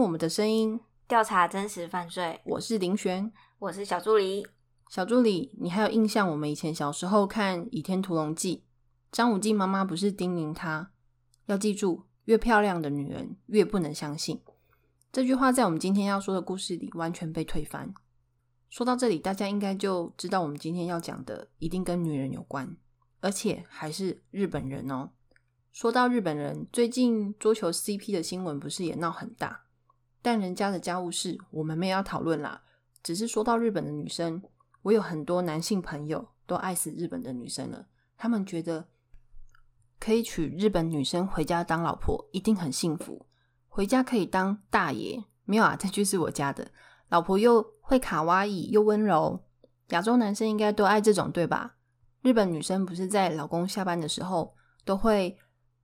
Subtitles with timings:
[0.00, 2.40] 听我们的声音，调查真实犯罪。
[2.46, 4.46] 我是林璇，我是小助理。
[4.88, 6.26] 小助理，你还有印象？
[6.26, 8.56] 我们以前小时候看《倚天屠龙记》，
[9.12, 10.90] 张无忌妈妈不是叮咛他
[11.44, 14.40] 要记住，越漂亮的女人越不能相信。
[15.12, 17.92] 这句话在我们今天要说的故事里完全被推翻。
[18.70, 22.74] 说到这里，大家应该就知道我们今天要讲的一定跟女人有关，
[23.20, 25.10] 而且还是日本人哦。
[25.70, 29.66] 说到日本人，最近桌球 CP 的新闻不是也闹很大？
[30.22, 32.62] 但人家的家务事我们没有要讨论啦，
[33.02, 34.42] 只是说到日本的女生，
[34.82, 37.86] 我有很多男性朋友都爱死日本的女生了。
[38.16, 38.86] 他们觉得
[39.98, 43.26] 可以娶日本女生回家当老婆，一定很幸福。
[43.68, 45.76] 回家可以当大爷，没有啊？
[45.76, 46.70] 这句是我家的，
[47.08, 49.44] 老婆又会卡哇伊又温柔，
[49.88, 51.76] 亚洲男生应该都爱这种，对吧？
[52.22, 55.38] 日本女生不是在老公下班的时候都会。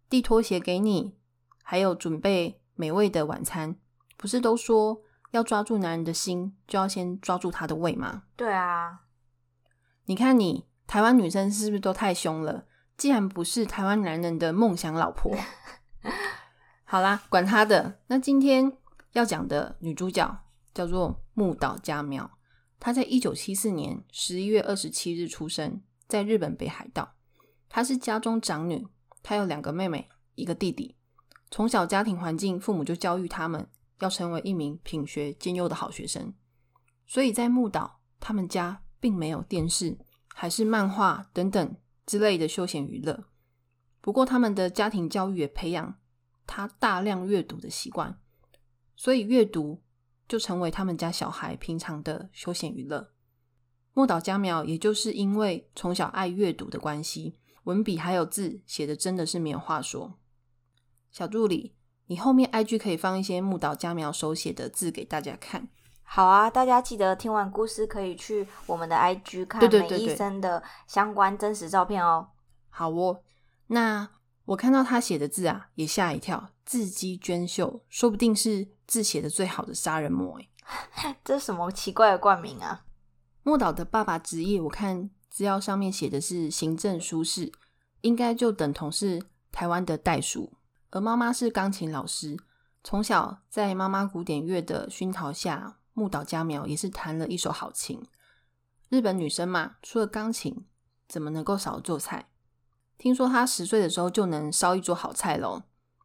[0.08, 1.16] 递拖鞋给你，
[1.64, 3.74] 还有准备美味的晚餐，
[4.16, 8.24] 不是都说要抓住男人的心，就要先抓住他的胃吗？
[8.36, 9.00] 对啊，
[10.04, 12.66] 你看你台湾女生是不是都太凶了？
[12.96, 15.36] 既然不是台湾男人的梦想老婆，
[16.84, 18.00] 好啦，管他的。
[18.06, 18.72] 那今天
[19.12, 22.30] 要讲的女主角叫做木岛佳苗，
[22.80, 27.14] 她在一九七四年十一月二十七日出生在日本北海道，
[27.68, 28.88] 她是家中长女。
[29.22, 30.96] 她有两个妹妹，一个弟弟。
[31.50, 33.68] 从小家庭环境，父母就教育他们
[34.00, 36.34] 要成为一名品学兼优的好学生。
[37.06, 39.98] 所以在木岛，他们家并没有电视，
[40.34, 43.24] 还是漫画等等之类的休闲娱乐。
[44.00, 45.98] 不过，他们的家庭教育也培养
[46.46, 48.20] 他大量阅读的习惯，
[48.94, 49.82] 所以阅读
[50.28, 53.12] 就成为他们家小孩平常的休闲娱乐。
[53.94, 57.38] 木岛佳苗也就是因为从小爱阅读的关系。
[57.64, 60.18] 文笔还有字写的真的是没有话说。
[61.10, 61.74] 小助理，
[62.06, 65.68] 你后面 IG 可以放一些木岛佳苗手写的字给大家看。
[66.02, 72.28] 好啊，大家记得听完故事可以去我们的 IG 看每医生的相关真实照片哦。
[72.68, 73.20] 好哦，
[73.68, 74.08] 那
[74.44, 81.16] 我看到他写的字啊，也吓一跳，字迹娟秀，说不定是字写的最好的杀人魔哎。
[81.24, 82.84] 这是什么奇怪的冠名啊？
[83.42, 85.10] 木岛的爸爸职业我看。
[85.28, 87.52] 资料上面写的是行政书士，
[88.00, 90.50] 应该就等同是台湾的代书。
[90.90, 92.36] 而妈妈是钢琴老师，
[92.82, 98.02] 从小在妈妈古典乐的熏陶下，木岛佳苗也是弹了一手好琴。
[98.88, 100.64] 日本女生嘛，除了钢琴，
[101.08, 102.28] 怎么能够少做菜？
[102.96, 105.64] 听说她十岁的时候就能烧一桌好菜喽！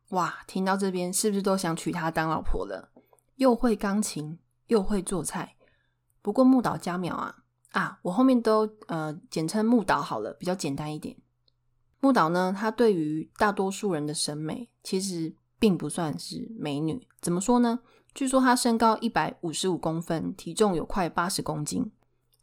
[0.09, 2.92] 哇，听到这边是不是都想娶她当老婆了？
[3.36, 5.56] 又会钢琴，又会做菜。
[6.22, 7.38] 不过木岛佳苗啊。
[7.72, 11.16] 啊，我后面都呃简称木岛好了，比较简单一点。
[12.01, 17.07] 木岛呢，她对于大多数人的审美其实并不算是美女。
[17.22, 17.79] 怎么说呢？
[18.13, 21.89] 据说她身高一百五十五公分，体重有快八十公斤，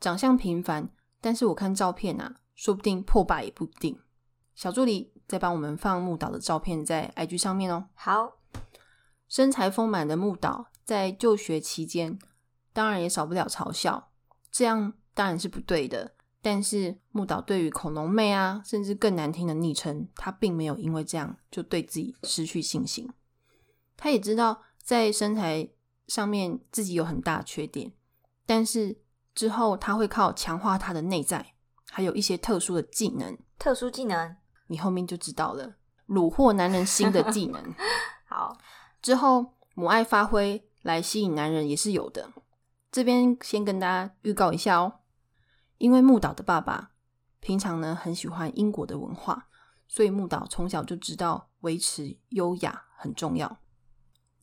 [0.00, 0.88] 长相平凡。
[1.20, 3.98] 但是我看照片啊，说不定破百也不定。
[4.54, 7.86] 小助理再帮我们放木岛的照片在 IG 上面哦。
[7.92, 8.38] 好，
[9.28, 12.18] 身材丰满的木岛在就学期间，
[12.72, 14.10] 当然也少不了嘲笑。
[14.50, 14.94] 这样。
[15.18, 16.12] 当然是不对的，
[16.50, 23.06] 但是木岛对于恐龙妹啊，甚至更难听的昵称，他并没有因为这样就对自己失去信心。
[23.98, 25.68] 他也知道在身材
[26.06, 27.92] 上面自己有很大缺点，
[28.46, 28.98] 但是
[29.34, 31.52] 之后他会靠强化他的内在，
[31.90, 33.36] 还有一些特殊的技能。
[33.58, 34.34] 特殊技能，
[34.68, 35.76] 你后面就知道了，
[36.08, 37.62] 虏获男人心的技能。
[38.24, 38.56] 好，
[39.02, 42.32] 之后母爱发挥来吸引男人也是有的。
[42.90, 44.94] 这边先跟大家预告一下哦。
[45.78, 46.90] 因为木岛的爸爸
[47.40, 49.46] 平常呢很喜欢英国的文化，
[49.88, 53.58] 所以木岛从小就知道维持优雅很重要，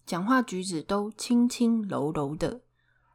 [0.05, 2.61] 讲话举止都轻轻柔柔的。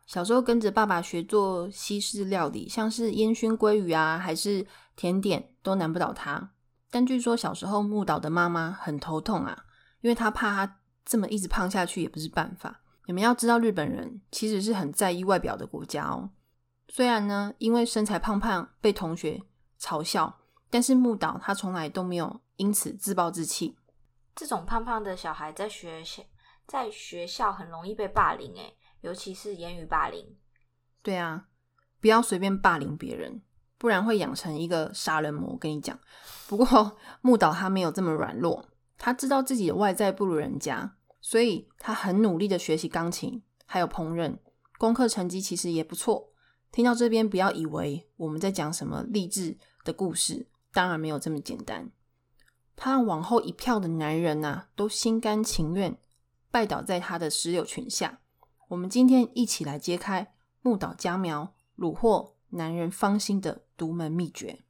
[0.06, 4.66] 小时候跟着爸爸学做西式料理，像是烟熏鲑鱼啊，还是
[4.96, 6.50] 甜点，都难不倒他。
[6.90, 9.64] 但据说小时候木岛的妈妈很头痛啊，
[10.00, 12.82] 因为她怕他这么一直胖下去也不是办法。
[13.06, 16.30] 你们要知道，日本人其实是很在意外表的国家哦。
[16.92, 19.40] 虽然呢，因为身材胖胖被同学
[19.78, 23.76] 嘲笑，但是木岛他从来都没有因此自暴自弃。
[24.34, 26.24] 这种胖胖的小孩在学校
[26.66, 30.36] 在学校很容易被霸凌，诶尤其是言语霸凌。
[31.00, 31.46] 对啊，
[32.00, 33.40] 不要随便霸凌别人，
[33.78, 35.56] 不然会养成一个杀人魔。
[35.56, 35.96] 跟你讲，
[36.48, 38.66] 不过 木岛他没有这么软弱，
[38.98, 44.38] 他知道自己的外在不如人家，所以他很努力的学习钢琴，还有烹饪，
[44.76, 46.29] 功课成绩其实也不错。
[46.72, 51.90] 听到这边，不要以为我们在讲什么励志的故事，当然没有这么简单。
[52.76, 55.98] 他让往后一票的男人呐，都心甘情愿
[56.50, 58.20] 拜倒在他的石榴裙下。
[58.68, 60.32] 我们今天一起来揭开
[60.62, 64.60] 木岛佳苗虏获男人芳心的独门秘诀。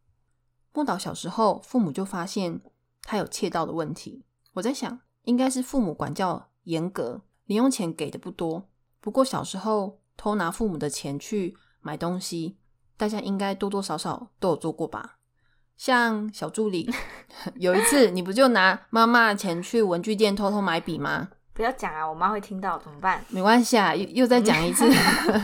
[0.73, 2.61] 木岛小时候，父母就发现
[3.03, 4.25] 他有窃盗的问题。
[4.55, 8.69] 我在想，应该是父母管教严格，零用钱给的不多。
[9.01, 12.57] 不过小时候偷拿父母的钱去买东西，
[12.97, 15.17] 大家应该多多少少都有做过吧？
[15.77, 16.91] 像小助理，
[17.57, 21.29] 有一次你不就拿妈妈的钱去文具店偷偷买笔吗？
[21.55, 23.25] 不要讲啊，我妈会听到怎么办？
[23.29, 24.87] 没关系啊，又又再讲一次。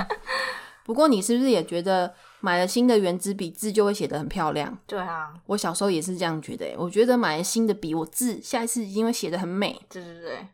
[0.85, 4.79] 不过你是不是也觉得买了新的圆珠笔，字就会写得很漂亮？
[4.87, 6.75] 对啊，我小时候也是这样觉得。
[6.77, 9.81] 我觉得买了新的笔，我字下一次一定会写得很美。
[9.89, 10.47] 对对对。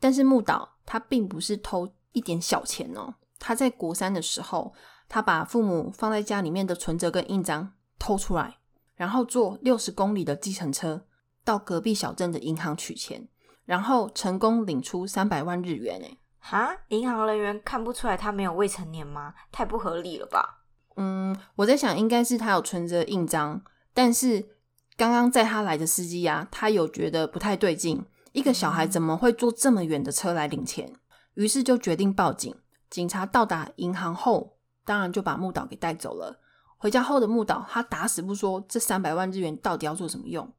[0.00, 4.72] 但是木岛他并不是偷一点小钱哦，他在国三的时候，
[5.08, 8.58] 他把父母放在家里面的存折跟印章偷出来，
[8.94, 11.06] 然后坐六十公里的计程车
[11.44, 13.26] 到隔壁小镇的银行取钱，
[13.64, 15.98] 然后成功领出三百万日元。
[16.00, 19.34] 诶哈，银行人员看不出来他没有未成年吗？
[19.50, 20.62] 太不合理了吧？
[20.96, 23.62] 嗯，我在想，应该是他有存折印章，
[23.92, 24.48] 但是
[24.96, 30.92] 刚刚载他来的司机呀，他有觉得不太对劲，一个小孩怎么会坐这么远的车来领钱？
[31.34, 32.54] 于是就决定报警。
[32.90, 34.57] 警察到达银行后，
[34.88, 36.40] 当然就把木岛给带走了。
[36.78, 40.50] 回家后的木岛，他打死不说这三百万日元到底要做什么用。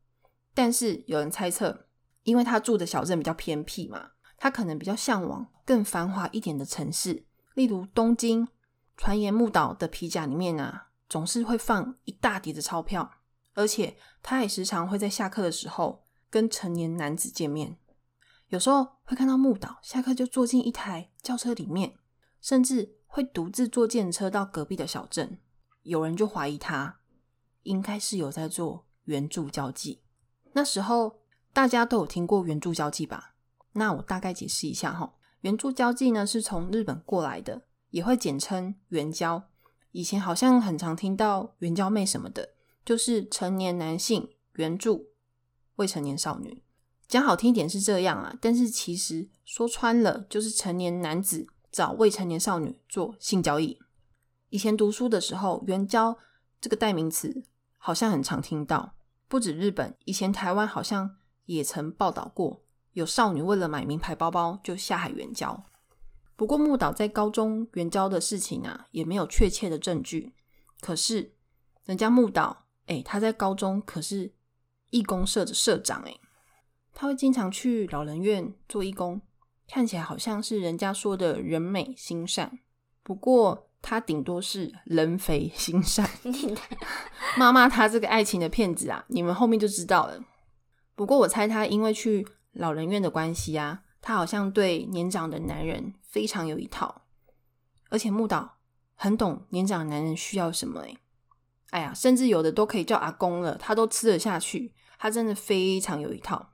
[0.54, 1.88] 但是有人猜测，
[2.22, 4.12] 因为他住的小镇比较偏僻嘛。
[4.38, 8.48] 他可能比较向往更繁华一点的城市，例如东京。
[8.96, 13.10] 传言木岛的皮夹里面啊，总是会放一大叠的钞票，
[13.54, 17.78] 而且他也时常会在下课的时候跟成年男子见面。
[18.50, 21.96] 有时候会看到木岛下课就坐进一台轿车里面，
[22.42, 25.39] 甚至会独自坐电车到隔壁的小镇。
[25.81, 27.00] 有人就怀疑他
[27.63, 30.01] 应该是有在做援助交际。
[30.53, 31.19] 那时候
[31.51, 33.33] 大家都有听过援助交际吧？
[33.73, 39.50] 那我大概解释一下哈，援助交际呢是从日本过来的，也会简称援交。
[39.91, 42.50] 以前好像很常听到援交妹什么的，
[42.85, 45.07] 就是成年男性援助
[45.77, 46.63] 未成年少女。
[47.07, 53.80] 讲好听一点是这样啊，但是其实说穿了就是成年男子找未成年少女做性交易。
[54.50, 56.18] 以前读书的时候，援交
[56.60, 57.44] 这个代名词
[57.77, 58.95] 好像很常听到，
[59.27, 62.63] 不止日本，以前台湾好像也曾报道过。
[62.94, 65.66] 有少女为了买名牌包包就下海援交，
[66.36, 70.33] 不过木岛在高中援交的事情啊，也没有确切的证据。
[70.81, 71.36] 可是
[71.86, 74.33] 人家木岛，哎，他在高中可是
[74.89, 76.19] 义工社的社长，哎，
[76.94, 79.21] 他会经常去老人院做义工，
[79.69, 82.60] 看起来好像是人家说的人美心善。
[83.04, 86.10] 不过他顶多是人肥心善。
[87.38, 90.19] 妈妈，他这个爱情的骗子啊，你们后面就知道了。
[90.95, 92.27] 不过我猜他因为去。
[92.54, 97.04] 老人院的关系啊，他好像对年长的男人非常有一套，
[97.89, 98.57] 而且木岛
[98.95, 100.81] 很懂年长男人需要什么。
[100.81, 100.98] 哎，
[101.69, 104.74] 哎呀，甚至有的都可以叫阿公了，他都吃得下去。
[104.98, 106.50] 他真的非常有一套。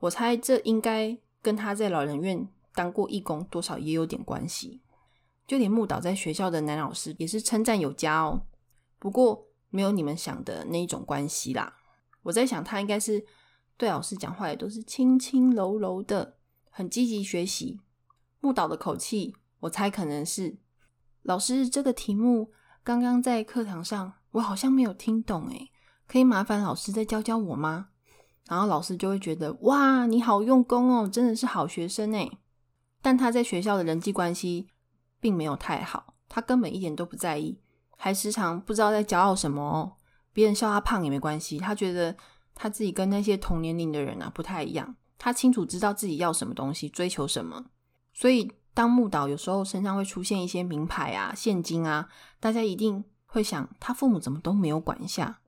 [0.00, 4.80] 我猜这应该跟他在老人院当过义工多少也有点关系。
[5.48, 8.42] 就连木岛在学校的男老师也是称赞有加哦。
[9.00, 11.74] 不过没有你们想的那一种关系啦。
[12.22, 13.26] 我在想他应该是。
[13.78, 16.38] 对老师讲话也都是轻轻柔柔的，
[16.70, 17.78] 很积极学习。
[18.40, 20.56] 木岛的口气，我猜可能是
[21.20, 22.50] 老师这个题目
[22.82, 25.70] 刚刚在课堂上我好像没有听懂，诶
[26.08, 27.88] 可以麻烦老师再教教我吗？
[28.48, 32.38] 然后老师就会觉得哇，你好用功哦，真的是好学生诶
[33.06, 34.66] 但他在学校的人际关系
[35.20, 37.60] 并没有太好，他根本一点都不在意，
[37.96, 39.92] 还时常不知道在骄傲什么哦。
[40.32, 42.16] 别人笑他胖也没关系，他觉得。
[42.58, 47.66] 他自己跟那些同年龄的人啊不太一样，他清楚知道自己要什么东西，追求什么。
[48.14, 52.08] 所以当木岛有时候身上会出现一些名牌啊、现金啊，
[52.40, 55.40] 大家一定会想，他父母怎么都没有管一下？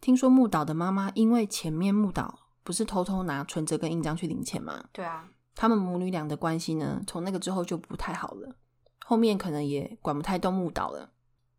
[0.00, 4.86] 听说木岛的妈妈因为前面木岛不是偷偷拿存折跟印章去领钱吗？
[4.92, 5.24] 对啊，
[5.56, 8.54] 他们母女俩的关系呢，从那个之后就不太好了，
[9.04, 11.10] 后面可能也管不太动木岛了。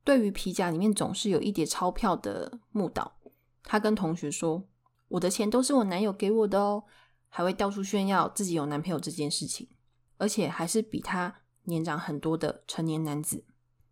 [0.06, 3.18] 对于皮夹里面总是有一叠钞票的木岛，
[3.64, 4.64] 他跟同学说。
[5.10, 6.84] 我的钱都是我男友给我的哦，
[7.30, 9.70] 还会到处炫耀自己有男朋友这件事情，
[10.18, 13.46] 而且还是比他年长很多的成年男子。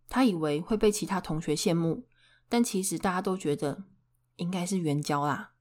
[0.09, 2.05] 他以为会被其他同学羡慕，
[2.49, 3.85] 但其实大家都觉得
[4.35, 5.53] 应该是援交啦。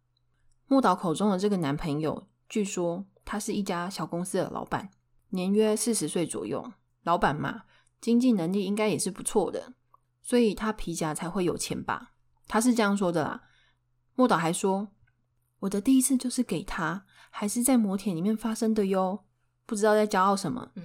[0.66, 4.90] 木岛口中的这个男朋友，据说他是一家小公司的老板，
[5.30, 6.72] 年约四十岁左右。
[7.02, 7.64] 老板嘛，
[8.00, 9.74] 经济能力应该也是不错的，
[10.22, 12.12] 所以他皮夹才会有钱吧？
[12.48, 13.42] 他是这样说的啦。
[14.14, 14.88] 莫导还说。
[15.60, 19.24] 我的第一次就是给他，还是在摩铁里面发生的哟。
[19.64, 20.70] 不知道在骄傲什么。
[20.74, 20.82] 嗯，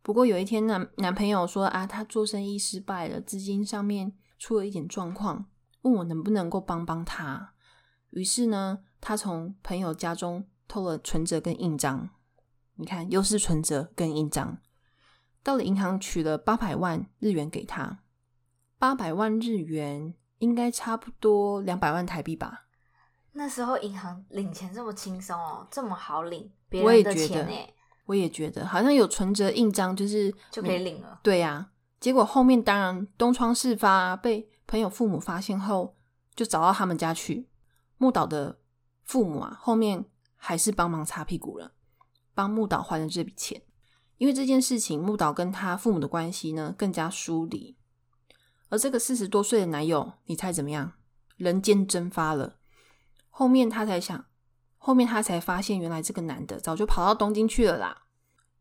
[0.00, 5.44] 不过有一天男男朋友说啊，他做生意失败了，资金上面出了一点状况，
[5.82, 7.52] 问我能不能够帮帮他。
[8.10, 12.10] 于是呢，他从朋友家中偷了存折跟印章，
[12.76, 14.58] 你看又是存折跟印章，
[15.42, 18.00] 到了银行取了八百万日元给他，
[18.78, 22.66] 八百万日元应该差不多两百万台币吧。
[23.32, 27.74] 那时候银行领钱这么轻松哦，这么好领，别我也人的觉得钱呢
[28.06, 31.18] 我也觉得好像有存折印章，就是就可以领了。
[31.22, 35.96] 对呀、结果后面当然东窗事发，被朋友父母发现后，
[36.34, 37.48] 就找到他们家去。
[37.96, 38.58] 木岛的
[39.04, 40.04] 父母啊，后面
[40.46, 41.72] 还是帮忙擦屁股了，
[42.34, 43.62] 帮木岛还了这笔钱。
[44.18, 47.78] 因为这件事情，木岛跟他父母的关系呢更加疏离。
[48.68, 50.92] 而这个四十多岁的男友，你猜怎么样？
[51.36, 52.58] 人间蒸发了。
[53.30, 54.26] 后面他才想，
[54.76, 58.02] 后面他才发现，原来这个男的早就跑到东京去了啦。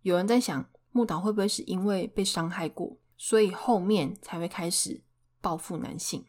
[0.04, 5.04] 有人在想，木岛会不会是因为被伤害过，所以后面才会开始
[5.42, 6.26] 报复男性？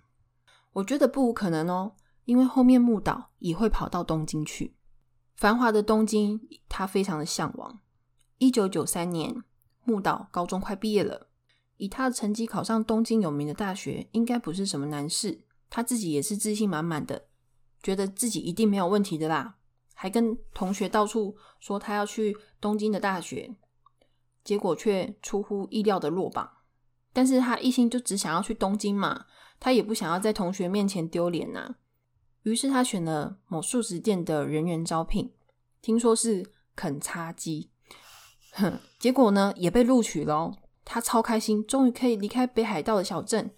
[0.72, 1.94] 我觉得不无可能哦，
[2.24, 4.74] 因为后面木岛也会跑到东京去，
[5.34, 7.80] 繁华的东京，他非常的向往。
[8.38, 9.42] 一九九三年，
[9.84, 11.28] 木岛高中快毕业了，
[11.76, 15.44] 以他的成绩考上东京有名的大学，应该不是什么难事。
[15.68, 17.26] 他自己也是自信满满的，
[17.82, 19.56] 觉得自己一定没有问题的啦，
[19.92, 23.56] 还跟同学到处说他要去东京的大学，
[24.44, 26.48] 结果却出乎意料的落榜。
[27.12, 29.26] 但是他一心就只想要去东京嘛，
[29.58, 31.74] 他也不想要在同学面前丢脸呐。
[32.44, 35.32] 于是他选了某素食店的人员招聘，
[35.82, 37.70] 听说是肯擦鸡，
[38.52, 40.58] 哼，结果呢也被录取了哦。
[40.84, 43.50] 他超开心，终于可以离开北海道的小镇，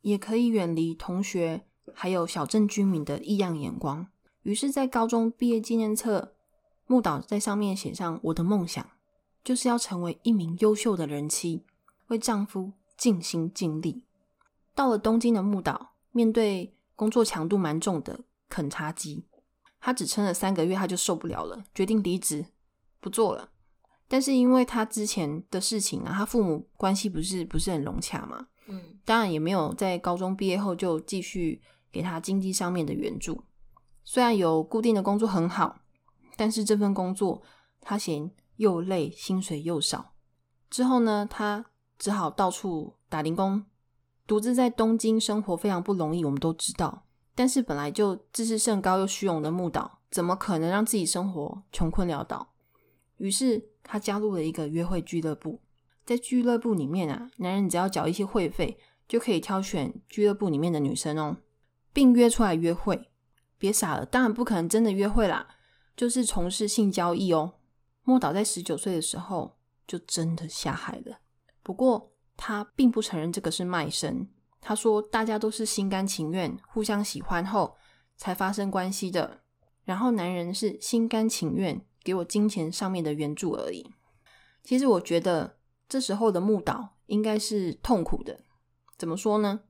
[0.00, 4.06] 也可以远离同学还有小镇居民的异样眼光。
[4.42, 6.34] 于是，在高中毕业纪念册，
[6.86, 8.88] 木岛在上面写上：“我的梦想
[9.44, 11.62] 就是要成为一名优秀的人妻，
[12.08, 14.02] 为丈夫尽心尽力。”
[14.74, 18.20] 到了东京的木岛，面对工作强度蛮重的
[18.50, 19.24] 肯茶基，
[19.80, 22.44] 他只撑了三个月，他就受不了了，决定离职
[23.00, 23.48] 不做了。
[24.06, 33.44] 但是因为他之前的事情啊，他父母关系不是不是很融洽嘛，嗯，当然也没有在高中毕业后就继续给他经济上面的援助。
[34.02, 35.82] 虽然有固定的工作很好，
[36.36, 37.40] 但是这份工作
[37.80, 40.14] 他嫌又累，薪水又少。
[40.68, 41.66] 之后呢，他
[41.96, 43.64] 只好到处打零工，
[44.26, 47.06] 独自在东京生活非常不容易，我们都知道。
[47.34, 52.52] 但是本来就自视甚高又虚荣的木岛，怎么可能让自己生活穷困潦倒？
[53.18, 55.60] 于是他加入了一个约会俱乐部，
[56.04, 61.36] 在俱乐部里面啊，男人只要缴一些会费，就可以挑选俱乐部里面的女生哦，
[61.92, 63.08] 并约出来约会。
[63.58, 65.46] 别傻了，当然不可能真的约会啦，
[65.94, 67.54] 就是从事性交易哦。
[68.04, 71.18] 莫岛在十九岁的时候就真的下海了，
[71.62, 74.26] 不过他并不承认这个是卖身，
[74.60, 77.76] 他说大家都是心甘情愿、互相喜欢后
[78.16, 79.40] 才发生关系的，
[79.84, 83.90] 然后男人是心甘情愿给我金钱上面的援助而已。
[84.62, 88.40] 其实我觉得这时候的木岛应该是痛苦的，
[88.96, 89.60] 怎么说呢？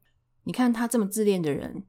[0.44, 1.85] 你看他这么自恋的人。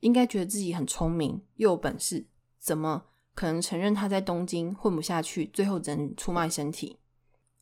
[0.00, 2.28] 应该觉得自己很聪明又有本事，
[2.60, 7.00] 怎么可能承认他在东京混不下去，最后只能出卖身体？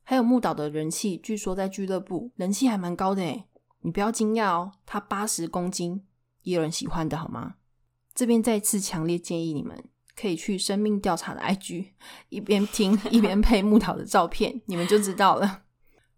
[0.03, 3.49] 还有木岛的人气，据说在俱乐部人气还蛮高的诶
[3.87, 6.05] 你不要惊讶哦，他八十公斤
[6.43, 7.55] 也有人喜欢的好吗？
[8.13, 9.81] 这边再次强烈建议你们
[10.17, 11.93] 可以去生命调查的 IG，
[12.29, 15.63] 一边听一边配木桃的照片，你们就知道了。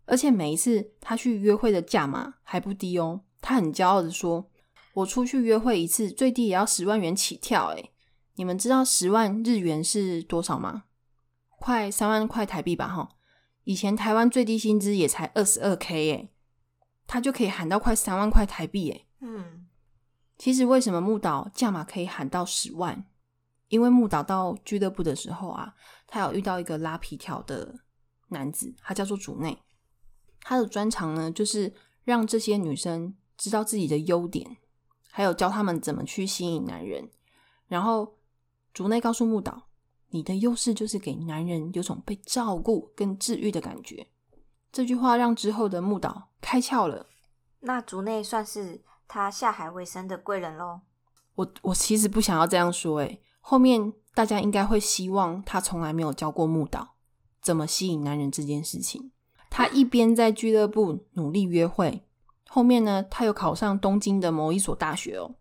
[0.07, 4.51] 而且每一次他去约会的价码还不低哦，他很骄傲的说。
[4.95, 7.93] 我出去约会一次，最低也要十万元起跳诶
[8.37, 10.85] 你们知道十万日元是多少吗？
[11.59, 13.11] 快三万块台币吧，哈！
[13.65, 16.31] 以前台湾最低薪资也才二十二 k 诶
[17.09, 19.67] 他就可以喊到快三万块台币诶嗯，
[20.37, 23.05] 其实为什么木岛价码可以喊到十万？
[23.69, 25.75] 因为木岛到俱乐部的时候啊，
[26.07, 27.75] 他有遇到一个拉皮条的
[28.29, 29.59] 男子，他叫做主内。
[30.41, 31.75] 他的专长呢，就是
[32.05, 34.59] 让这些女生知道自己的优点。
[35.11, 37.11] 还有教他们怎么去吸引男人，
[37.67, 38.19] 然后
[38.73, 39.69] 竹内告诉木岛，
[40.11, 44.07] 你的优势就是给男人有种被照顾跟治愈的感觉。
[44.71, 47.07] 这句话让之后的木岛开窍了。
[47.61, 50.81] 那竹内算是他下海为生的贵人喽。
[51.35, 56.97] 我我其实不想要这样说，诶，后面大家应该会希望他从来没有教过木岛
[57.41, 59.13] 怎么吸引男人这件事情。
[59.51, 62.05] 他一边在俱乐部努力约会。
[62.49, 65.35] 后面呢，他又考上东京的某一所大学哦，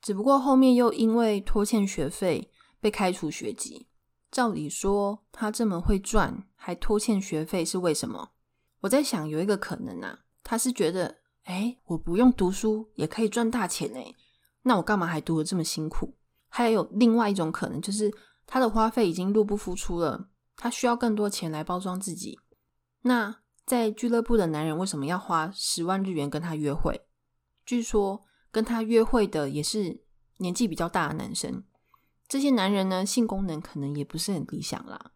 [0.00, 3.88] 只不过后面又因为拖欠学费被开除学籍。
[4.30, 8.30] 照理说，他这么会赚，还拖欠学费，是为什么？
[8.84, 14.14] 我在想，有一个可能啊，他是觉得，哎，我不用读书也可以赚大钱哎，
[14.62, 16.14] 那我干嘛还读的这么辛苦？
[16.48, 18.12] 还有另外一种可能，就是
[18.46, 22.38] 他的花费已经入不敷出了，他需要更多钱来包装自己。
[23.00, 27.06] 那在俱乐部的男人为什么要花十万日元跟他约会？
[27.64, 28.22] 据说
[28.52, 30.04] 跟他约会的也是
[30.36, 31.64] 年纪比较大的男生。
[32.28, 35.12] 这些男人呢，性功能可能也不是很理想啦，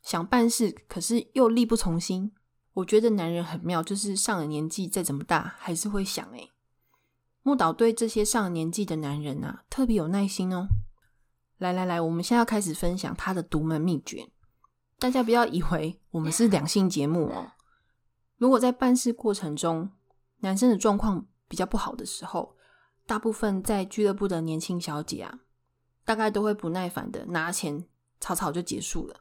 [0.00, 2.30] 想办事可是又力不从心。
[2.74, 6.28] 我觉得男人很妙，就是上了年纪再怎么大，还是会想。
[6.32, 6.50] 诶
[7.42, 10.68] 木岛对这些上了年纪的男人啊，特别有耐心哦。
[11.58, 14.28] 来来来，我们现在要开始分享他的独门秘诀。
[14.98, 17.52] 大家不要以为我们是两性节目哦。
[18.38, 19.90] 如果在办事过程中，
[20.38, 22.56] 男生的状况比较不好的时候，
[23.06, 25.40] 大部分在俱乐部的年轻小姐啊。
[26.04, 27.86] 大概都会不耐烦的拿钱，
[28.20, 29.20] 草草就结束了。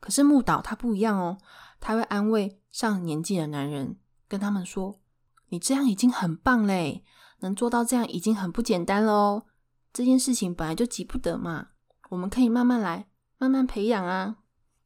[0.00, 1.38] 可是木岛他不一样哦，
[1.78, 4.98] 他会安慰上年纪的男人，跟他们说
[5.50, 7.04] ：“你这样已经很棒嘞，
[7.38, 9.46] 能做到这样已经很不简单了哦。
[9.92, 11.68] 这件事情本来就急不得嘛，
[12.08, 13.06] 我们可以慢慢来，
[13.38, 14.38] 慢慢培养啊。”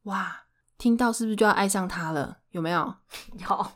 [0.03, 0.43] 哇，
[0.77, 2.39] 听到是不是就要爱上他了？
[2.51, 2.93] 有没有？
[3.39, 3.67] 有。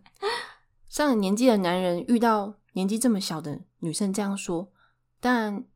[0.88, 4.72] 上了年纪的男人遇到年纪这么小的女生这样说，
[5.20, 5.66] 但。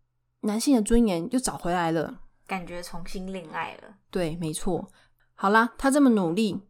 [0.45, 3.95] 男性的尊严又找回来了，感觉重新恋爱了。
[4.11, 4.91] 对，没错。
[5.37, 6.61] 好啦，他这么努力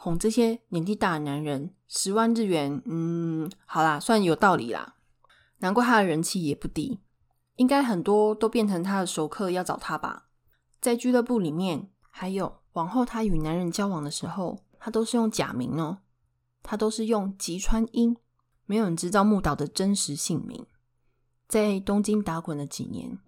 [0.00, 4.94] 哄这些年纪大的男人，十万日元，嗯，好啦，算有道理啦。
[5.58, 7.00] 难怪他的人气也不低，
[7.56, 10.28] 应该很多都变成他的熟客要找他吧。
[10.80, 15.98] 在俱乐部里面，还有往后他与男人交往的时候，他都是用假名哦，
[16.62, 18.16] 他都是用吉川英，
[18.66, 20.64] 没有人知道木岛的真实姓名。
[21.48, 23.18] 在东京打滚了几年，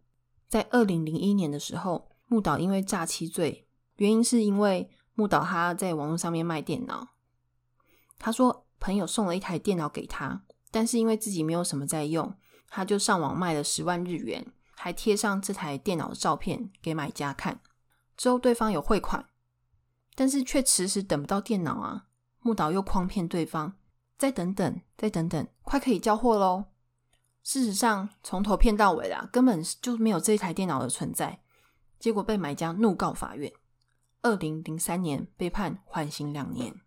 [0.46, 4.88] 在二零零一年的时候，木岛因为诈欺罪，原因是因为
[5.20, 7.08] 木岛他在网络上面卖电脑。
[8.18, 12.34] 他说朋友送了一台电脑给他，但是因为自己没有什么在用，
[12.70, 17.60] 他就上网卖了十万日元，还贴上这台电脑的照片给买家看。
[18.16, 19.26] 之后对方有汇款，
[20.14, 22.06] 但是却迟迟等不到电脑啊！
[22.38, 23.74] 木岛又诓骗对方，
[24.16, 26.64] 再等等，再等等，快可以交货喽！
[27.42, 31.42] 事实上，从头骗到尾啦，根本就没有这一台电脑的存在。
[31.98, 33.52] 结果被买家怒告法院，
[34.22, 36.80] 二零零三年被判缓刑两年。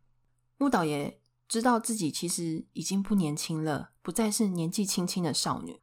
[0.57, 5.81] 木岛也知道自己其实已经不年轻了，不再是年纪轻轻的少女。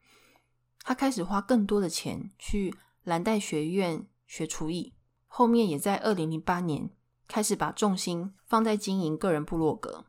[0.82, 4.94] 他开始花更多的钱去蓝带学院学厨艺，
[5.26, 6.90] 后面也在二零零八年
[7.28, 10.06] 开始把重心放在经营个人部落格。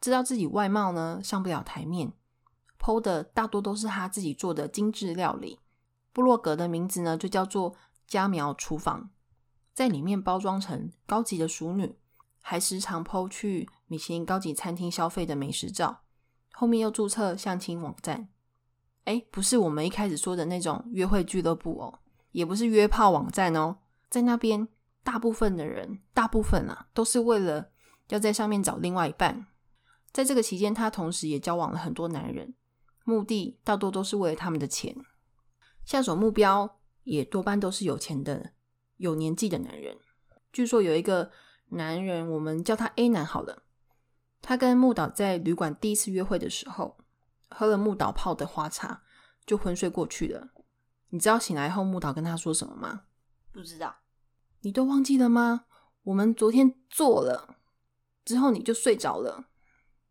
[0.00, 2.12] 知道自己外貌呢上不了台面。
[2.78, 5.60] 剖的大多都是他自己做的精致料理，
[6.14, 7.76] 部落格的名字呢就叫做
[8.08, 9.10] “家苗厨房”，
[9.72, 11.94] 在里面包装成高级的熟女，
[12.40, 16.02] 还时常剖去米其林高级餐厅消费的美食照，
[16.52, 18.28] 后面又注册相亲网站。
[19.04, 21.98] 哎，不是我们一开始说的那种约会俱乐部哦，
[22.32, 23.78] 也不是约炮网站哦，
[24.08, 24.68] 在那边
[25.02, 27.70] 大部分的人，大部分啊，都是为了
[28.08, 29.46] 要在上面找另外一半。
[30.12, 32.54] 在这个期间，他同时也交往了很多男人。
[33.04, 34.94] 目的大多都是为了他们的钱，
[35.84, 38.52] 下手目标也多半都是有钱的、
[39.00, 39.96] 有年纪的男人。
[40.52, 41.30] 据说有一个
[41.70, 43.64] 男人，我们叫他 A 男好了。
[44.40, 46.98] 他跟木岛在旅馆第一次约会的时候，
[47.48, 49.02] 喝了木岛泡的花茶，
[49.44, 50.50] 就昏睡过去了。
[51.08, 53.02] 你知道醒来后木岛跟他说什么吗？
[53.52, 53.96] 不知道。
[54.60, 55.64] 你都忘记了吗？
[56.02, 57.56] 我们昨天做了
[58.24, 59.46] 之后你就睡着了。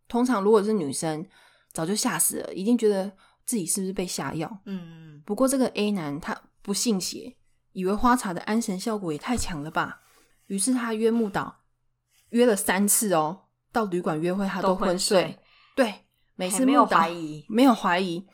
[0.08, 1.28] 通常如果是女生。
[1.72, 4.62] 早就吓死了，一定觉得自己是不是被下药。
[4.66, 7.38] 嗯，不过这个 A 男他不信邪，
[7.80, 10.02] 以为花茶的安神效果也太强了吧。
[10.48, 11.62] 于是他约木岛
[12.32, 15.40] 约了三次哦，到旅馆约会他都昏睡。
[15.76, 15.94] 对，
[16.36, 18.28] 每次没有怀疑，没有怀疑，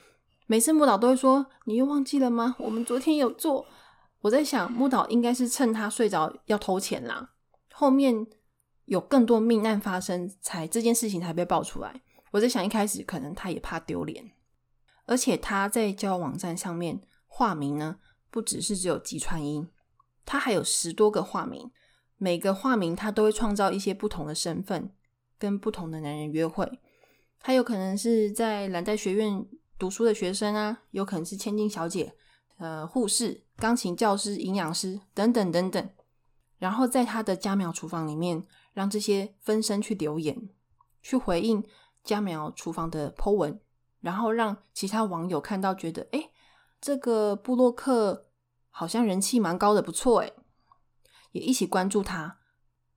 [0.47, 2.55] 每次木岛都会说：“你又忘记了吗？
[2.57, 3.65] 我们昨天有做。”
[4.21, 7.29] 我在想，木岛应该是趁他睡着要偷钱啦。
[7.71, 8.25] 后面
[8.85, 12.01] 有更多命案发生，才这件事情才被爆出来。
[12.31, 14.31] 我在想，一开始可能他也怕丢脸，
[15.05, 17.97] 而且他在交友网站上面化名呢，
[18.35, 19.65] 不只是只有吉川英，
[20.25, 21.71] 他还有十多个化名，
[22.17, 24.91] 每个化名他都会创造一些不同的身份，
[25.39, 26.69] 跟不同的男人约会。
[27.39, 29.45] 他有可能是在蓝带学院
[29.79, 32.13] 读书的学生啊，有可能是千金小姐、
[32.57, 35.89] 呃护士、钢琴教师、营养师等等等等。
[36.57, 40.49] 然后在他的家苗厨房里面，让这些分身去留言，
[41.01, 41.63] 去回应。
[42.03, 43.59] 家苗厨房的 Po 文，
[43.99, 46.24] 然后让其他网友看到，觉得哎，
[46.85, 48.27] 这个布洛克
[48.69, 50.31] 好像人气蛮高的，不错哎。
[51.31, 52.37] 也一起关注他，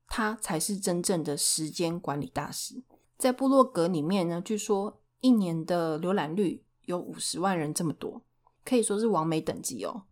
[0.07, 2.85] 他才是真正的时间管理大师。
[3.17, 8.23] 在部落格里面呢，据说一年的浏览率有五十万人这么多，
[8.63, 10.03] 可以说是完美等级哦。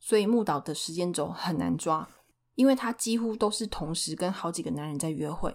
[0.00, 2.08] 所以木岛的时间轴很难抓，
[2.56, 5.54] 因为他几乎都是同时跟好几个男人在约会。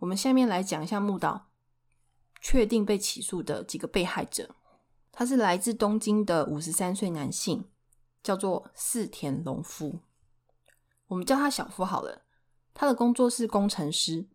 [0.00, 1.48] 我们下面来讲一下木岛
[2.42, 4.54] 确定被起诉的几个被害者。
[5.20, 7.68] 他是来自东京的五十三岁男性，
[8.22, 10.00] 叫做四田隆夫，
[11.08, 12.22] 我们叫他小夫好了。
[12.72, 14.26] 他的工作是工程师，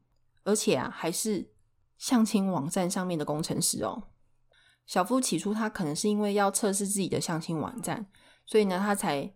[0.44, 1.52] 而且啊还是
[1.98, 4.04] 相亲网站上面的工程师哦。
[4.86, 8.06] 小夫起初他可能是因为要测试自己的相亲网站，
[8.46, 9.34] 所以呢他才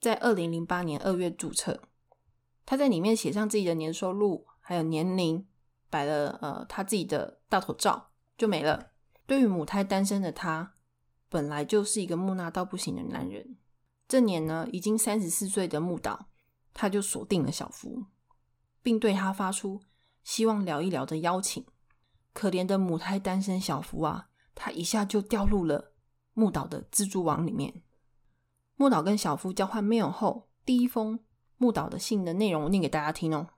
[0.00, 1.82] 在二零零八年二月注册。
[2.64, 5.44] 他在里面写上自己的年收入还有年龄，
[5.88, 8.89] 摆了呃他自己的大头照就没了。
[9.30, 10.74] 对于母胎单身的他，
[11.28, 13.56] 本来就是一个木讷到不行的男人。
[14.08, 16.26] 这年呢，已经三十四岁的木岛，
[16.74, 18.06] 他就锁定了小夫，
[18.82, 19.82] 并对他发出
[20.24, 21.64] 希望聊一聊的邀请。
[22.32, 25.92] 可怜的母胎单身小福啊，他一下就掉入了
[26.34, 27.84] 木岛的蜘蛛网里面。
[28.74, 31.20] 木岛跟小夫交换 mail 后，第一封
[31.56, 33.50] 木岛的信的内容我念给大家听哦。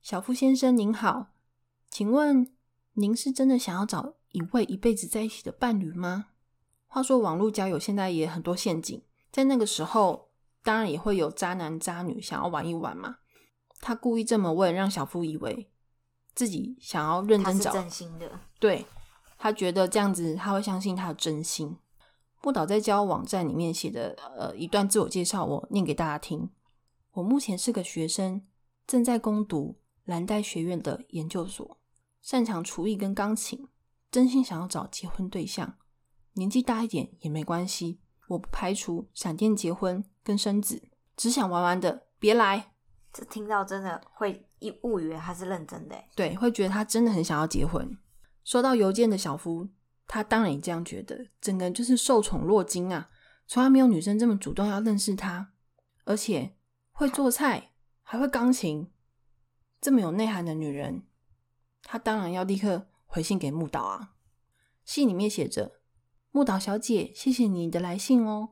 [0.00, 1.32] 小夫先生您好，
[1.90, 2.54] 请问
[2.92, 4.17] 您是真的想要找？
[4.32, 6.26] 一位一辈子在一起的伴侣吗？
[6.86, 10.30] 话说网络交友现在也很多陷阱，在那个时候，
[10.62, 13.18] 当然也会有渣男渣女想要玩一玩嘛。
[13.80, 15.70] 他故意这么问，让小夫以为
[16.34, 18.40] 自己想要认真找，真心的。
[18.58, 18.86] 对
[19.36, 21.76] 他觉得这样子他会相信他的真心。
[22.42, 26.50] 木岛在交友网站里面写的呃一段自我介绍，我念给大家听。
[27.12, 28.42] 我目前是个学生，
[28.86, 31.78] 正在攻读蓝带学院的研究所，
[32.22, 33.68] 擅长厨艺跟钢琴。
[34.10, 35.76] 真心想要找结婚对象，
[36.32, 40.88] 年纪大一点也没关系，我不排除闪电结婚跟生子。
[41.16, 42.72] 只想玩玩的，别来。
[43.12, 47.98] 这听到真的会一误以为他是认真的，对，会觉得他真的很想要结婚。
[48.44, 49.68] 收到邮件的小夫，
[50.06, 53.10] 他当然也这样觉得，整个人就是受宠若惊啊！
[53.46, 55.52] 从来没有女生这么主动要认识他，
[56.04, 56.54] 而且
[56.92, 58.90] 会做菜，还会钢琴，
[59.80, 61.02] 这么有内涵的女人，
[61.82, 62.86] 他当然要立刻。
[63.10, 64.14] 回信给木岛啊，
[64.84, 65.80] 信里面写着
[66.30, 68.50] ：“木岛小姐，谢谢你的来信哦，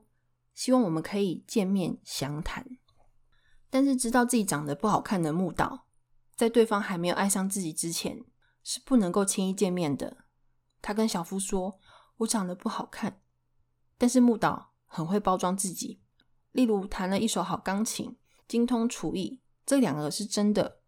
[0.55, 2.65] 希望我们可以见面详谈。”
[3.69, 5.85] 但是知道自己长得不好看的木岛，
[6.35, 8.25] 在对方还没有爱上自己之前，
[8.63, 10.25] 是不能够轻易见面的。
[10.81, 11.79] 他跟小夫说
[12.17, 13.21] ：“我长得不好看。”
[13.97, 16.01] 但是木岛很会包装自己，
[16.51, 18.17] 例如弹了一手好钢琴，
[18.47, 20.81] 精通厨艺，这两个是真的。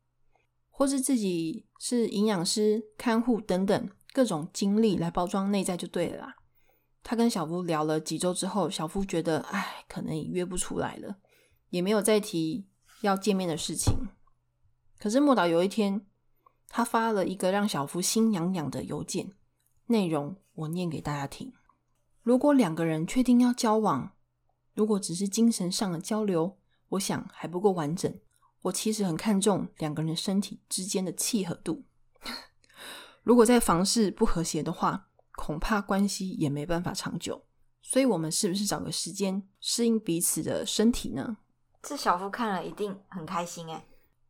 [0.79, 6.37] 或是自己是营养师、看护等等各种经历来包装内在就对了啦。
[7.03, 11.17] 他跟小夫聊了几周之后，小夫觉得哎，可能也约不出来了，
[11.71, 12.69] 也没有再提
[13.01, 13.93] 要见面的事情。
[14.97, 16.05] 可是莫导有一天，
[16.69, 19.33] 他发了一个让小夫心痒痒的邮件，
[19.87, 21.51] 内容我念给大家听：
[22.23, 24.13] 如果两个人确定要交往，
[24.73, 26.57] 如果只是精神上的交流，
[26.91, 28.17] 我想还不够完整。
[28.63, 31.85] 我其实很看重两个人身体之间的契合度。
[33.23, 37.45] 如果在房事不和谐的话，恐怕关系也没办法长久。
[37.81, 41.37] 所以，我们是不是找个时间适应彼此的身体呢？
[41.81, 43.85] 这小夫看了一定很开心哎。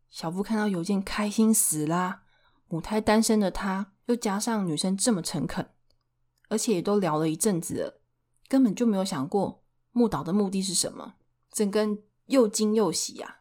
[0.10, 2.24] 小夫看到邮件开心死啦！
[2.68, 5.68] 母胎单身的他，又加上女生这么诚恳，
[6.50, 8.02] 而且也都聊了一阵子了，
[8.48, 11.16] 根本就没有想过木岛的目的是什么，
[11.52, 11.86] 整个
[12.28, 13.39] 又惊又喜呀。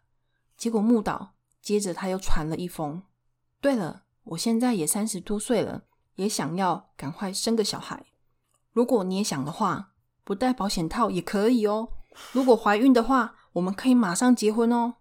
[0.58, 3.04] 结果木岛接着他又传了一封。
[3.60, 5.84] 对了，我现在也三十多岁了，
[6.16, 8.04] 也想要赶快生个小孩。
[8.72, 9.92] 如果你也想的话，
[10.24, 11.88] 不戴保险套也可以哦。
[12.32, 14.96] 如果怀孕的话，我们可以马上结婚哦。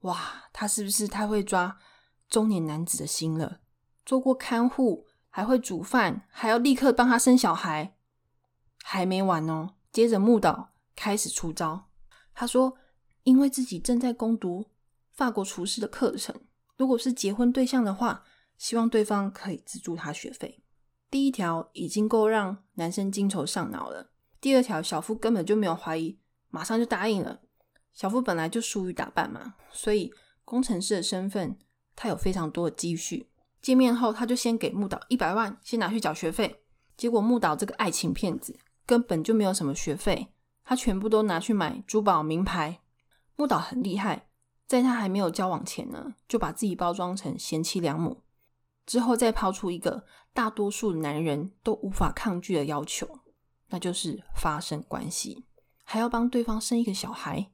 [0.00, 1.78] 哇，他是不是太会抓
[2.28, 3.60] 中年男子的心了？
[4.04, 7.96] 做过看护，还会煮饭，还要立刻帮他生小孩。
[8.82, 11.88] 还没完哦，接着木岛开始出招。
[12.34, 12.76] 他说，
[13.24, 14.66] 因为自己正在攻读。
[15.18, 16.32] 法国厨师的课程，
[16.76, 18.22] 如果是结婚对象的话，
[18.56, 20.62] 希望对方可以资助他学费。
[21.10, 24.12] 第一条已经够让男生精愁上脑了。
[24.40, 27.40] 第二条，小夫根本就没有怀疑，马上就答应了。
[27.92, 31.58] 小夫本来就疏于打扮嘛，所以工程师的身份，
[31.96, 33.28] 他有非常多的积蓄。
[33.60, 36.62] 见面后，他就先给木岛一百万，先拿去缴学费。
[36.96, 40.28] 结果木岛这个爱情骗子根本就没有什么学费，
[40.62, 42.82] 他全部都拿去买珠宝名牌。
[43.34, 44.27] 木岛很厉害。
[44.68, 48.22] 在他还没有交往前呢，就把自己包装成贤妻良母，
[48.84, 50.04] 之后再抛出一个
[50.34, 53.20] 大多数男人都无法抗拒的要求，
[53.68, 55.46] 那就是发生关系，
[55.84, 57.50] 还要帮对方生一个小孩。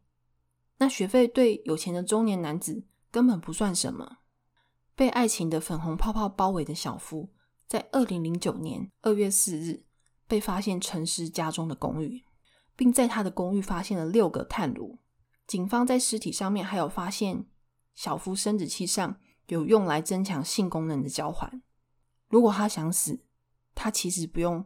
[0.78, 4.18] 那学费对有钱的中年男子根本不算什么。
[4.96, 7.30] 被爱情的粉红泡泡包围的小夫，
[7.68, 9.84] 在二零零九年二月四日
[10.26, 12.24] 被发现沉尸家中的公寓，
[12.74, 14.98] 并在他的公寓发现了六个炭炉。
[15.46, 17.46] 警方在尸体上面还有发现
[17.94, 21.62] 小夫生殖器上有用来增强性功能的交环。
[22.28, 23.20] 如果他想死，
[23.74, 24.64] 他其实不用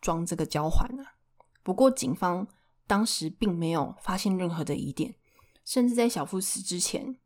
[0.00, 1.16] 装这个交环啊。
[1.62, 2.46] 不过警方
[2.86, 5.14] 当时并没有发现任何的疑点，
[5.64, 7.16] 甚至在小夫死之前，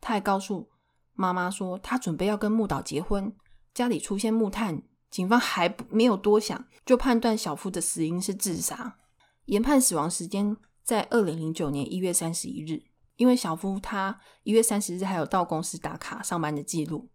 [0.00, 0.70] 他还告诉
[1.12, 3.34] 妈妈说他准备要跟木岛结婚。
[3.74, 8.98] 家里出现木炭，警方还没有多想，就判断小夫的死因是自杀，
[9.44, 10.56] 研判死亡时间。
[10.88, 12.82] 在二零零九年一月三十一日，
[13.16, 17.10] 因为小夫他一月三十日还有到公司打卡上班的记录，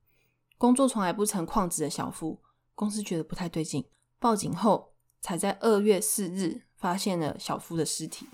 [0.59, 2.39] 工作从来不曾旷职的小夫，
[2.75, 3.83] 公司觉得不太对劲，
[4.19, 8.27] 报警后才在二月四日发现了小夫的尸体。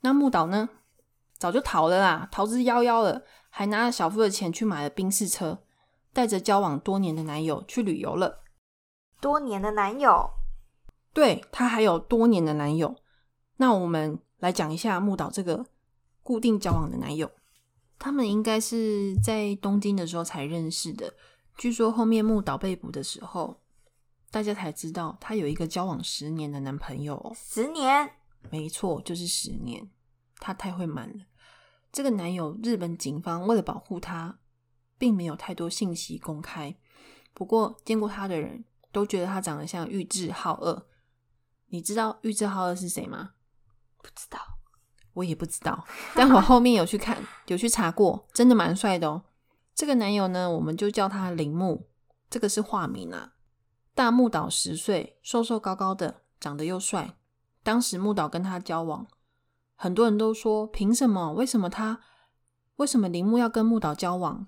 [0.00, 0.70] 那木岛呢，
[1.36, 5.62] 早就逃了啦，逃之夭夭了，还拿了小夫的钱去买了宾士车，
[6.14, 8.42] 带着交往多年的男友去旅游了。
[9.20, 10.30] 多年的男友，
[11.12, 12.96] 对他还有多年的男友。
[13.58, 14.18] 那我们。
[14.40, 15.64] 来讲一下木岛这个
[16.22, 17.30] 固定交往的男友，
[17.98, 21.14] 他们应该是在东京的时候才认识的。
[21.56, 23.60] 据说后面木岛被捕的时候，
[24.30, 27.32] 大家才知道他有一个交往十年的男朋友。
[27.36, 28.10] 十年？
[28.50, 29.90] 没错，就是十年。
[30.38, 31.24] 他太会瞒了。
[31.92, 34.38] 这个男友，日本警方为了保护他，
[34.96, 36.74] 并没有太多信息公开。
[37.34, 40.86] 不过见过他的人都觉得他长得像玉置浩二。
[41.66, 43.32] 你知道玉置浩二是谁吗？
[44.02, 44.38] 不知道，
[45.14, 45.84] 我也不知道，
[46.14, 49.24] 但我后面有去看，有去查过，真的蛮帅的哦。
[49.74, 51.88] 这个男友呢，我们就叫他铃木，
[52.28, 53.32] 这个是化名啊。
[53.94, 57.16] 大木岛十岁，瘦瘦高高的，长得又帅。
[57.62, 59.06] 当时木岛跟他交往，
[59.74, 61.32] 很多人都说，凭什么？
[61.32, 62.00] 为什么他？
[62.76, 64.46] 为什么铃木要跟木岛交往？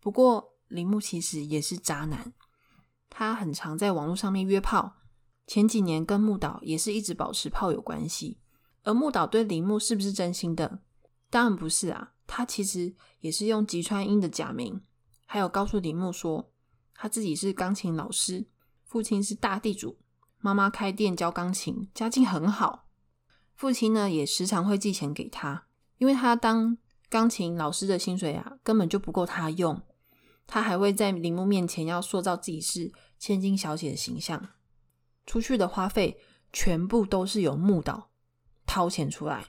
[0.00, 2.32] 不过铃木其实也是渣男，
[3.08, 4.96] 他很常在网络上面约炮。
[5.46, 8.40] 前几年跟木岛也是一直保持炮友关系。
[8.82, 10.80] 而木岛对铃木是不是真心的？
[11.28, 12.12] 当然不是啊！
[12.26, 14.80] 他其实也是用吉川英的假名，
[15.26, 16.52] 还有告诉铃木说
[16.94, 18.46] 他自己是钢琴老师，
[18.84, 19.98] 父亲是大地主，
[20.38, 22.88] 妈妈开店教钢琴，家境很好。
[23.54, 25.66] 父亲呢也时常会寄钱给他，
[25.98, 29.82] 因为他当钢琴老师的薪水啊根本就不够他用。
[30.46, 34.48] 他还会在铃木面前要塑造自己是千金小姐的形象，
[35.26, 36.18] 出去的花费
[36.52, 38.09] 全部都是由木岛。
[38.70, 39.46] 掏钱出来，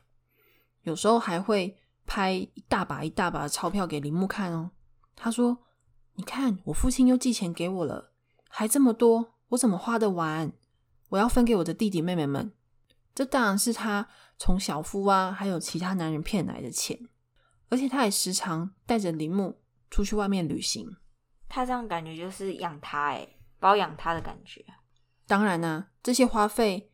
[0.82, 4.72] 有时候还会拍一大把一大把的钞票给铃木看哦。
[5.16, 5.60] 他说
[6.18, 8.14] ：“你看，我父亲又寄钱给我了，
[8.50, 10.52] 还这么多，我怎么花得完？
[11.10, 12.52] 我要分给我的弟弟妹妹们。”
[13.14, 17.08] 这当然是他从小夫啊，还有其他男人骗来的钱。
[17.70, 20.98] 而且他也时常带着铃木出去外面旅行。
[21.48, 24.66] 他这样感觉就是养他，哎，包养他的感觉。
[25.28, 26.91] 当然呢，这些花费。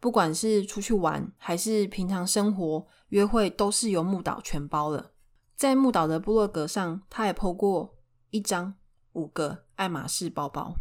[0.00, 5.12] 不管是出去玩还是平常生活约会，都是由木岛全包了。
[5.54, 7.98] 在木岛的部落格上，他也 po 过
[8.30, 8.74] 一张
[9.12, 10.74] 五个爱马仕包包。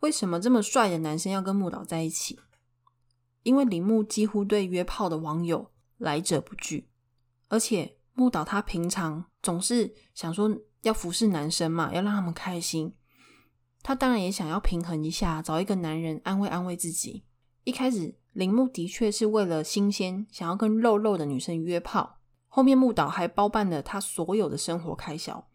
[0.00, 2.38] 为什么这么帅的男生要跟木岛在一起？
[3.44, 6.90] 因为铃木几乎对约炮的网友来者不拒，
[7.48, 12.94] 而且木岛他平常总是想说要服侍男生嘛，要让他们开心。
[13.82, 17.24] 他当然也想要平衡一下，找一个男人安慰安慰自己。
[17.64, 18.14] 一开始。
[18.34, 22.18] 铃木的确是为了新鲜，想要跟肉肉的女生约炮。
[22.48, 25.46] 后面木岛还包办了他所有的生活开销。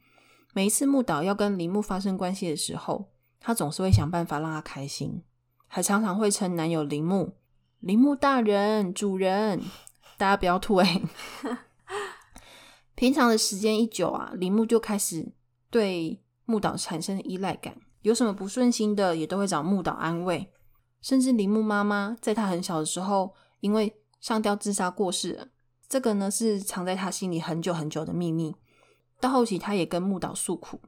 [0.53, 5.21] 每一次木岛要跟铃木发生关系的时候，他总是会想办法让他开心，
[5.67, 7.35] 还常常会称男友铃木、
[7.79, 9.61] 铃木大人、主人。
[10.17, 11.01] 大家不要吐哎！
[12.95, 15.33] 平常的时间一久啊，铃木就开始
[15.69, 20.51] 对木岛产生依赖感，有什么不顺心的，也都会找木岛安慰。
[21.01, 25.47] 甚至铃木妈妈在他很小的时候，因为上吊自杀过世了。
[25.87, 28.55] 这个呢是藏在他心里很久很久的秘密。
[29.19, 30.81] 到后期，他也跟木岛诉苦，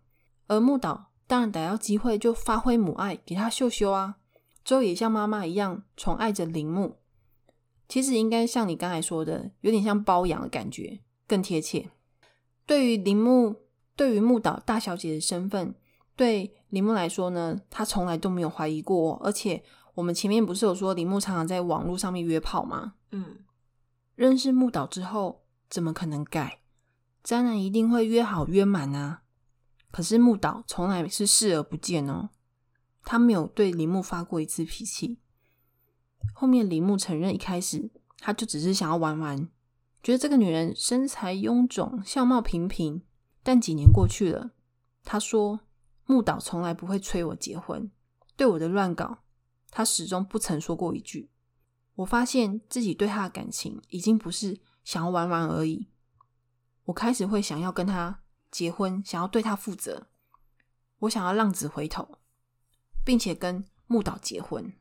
[0.47, 4.17] 而木岛当然逮到机会就发挥母爱，给他秀秀啊。
[4.63, 6.97] 之后也像妈妈一样宠爱着铃木。
[7.89, 11.89] 其实应该像你刚才说的，有点像包养的感觉，更贴切。
[12.65, 13.55] 对于铃木，
[13.95, 15.73] 对于木岛大小姐的身份，
[16.15, 19.63] 对铃木来说呢，他从来都没有怀疑过，而且。
[20.01, 22.95] 我们前面不是有说铃木常常在网络上面约炮吗？
[23.11, 23.37] 嗯，
[24.15, 26.61] 认识木岛之后，怎么可能改？
[27.23, 29.21] 渣男一定会约好约满啊！
[29.91, 32.31] 可是木岛从来是视而不见哦，
[33.03, 35.19] 他没有对铃木发过一次脾气。
[36.33, 39.47] 后面铃木承认，一开始他就只是想要玩玩，
[40.01, 43.03] 觉得这个女人身材臃肿，相貌平平。
[43.43, 44.49] 但几年过去了，
[45.03, 45.59] 他说
[46.07, 47.91] 木岛从来不会催我结婚，
[48.35, 49.19] 对我的乱搞，
[49.71, 51.31] 他始终不曾说过一句。
[51.95, 55.87] 我发现自己对他的感情已经不是想要玩玩而已，
[56.85, 60.07] 我开始会想要跟他结婚，想要对他负责，
[60.99, 62.17] 我想要浪子回头，
[63.05, 64.73] 并且跟木岛结婚。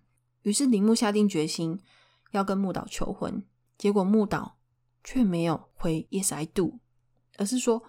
[0.42, 1.80] 于是铃木下定决心
[2.30, 3.44] 要跟木岛求婚，
[3.76, 4.58] 结果木岛
[5.04, 6.78] 却没有回 “Yes I do”，
[7.36, 7.82] 而是说：“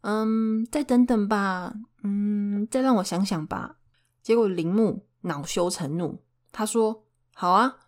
[0.00, 3.78] 嗯，再等等吧，嗯，再让我想想吧。”
[4.22, 7.78] 结果铃木恼羞成怒，他说：“好啊。”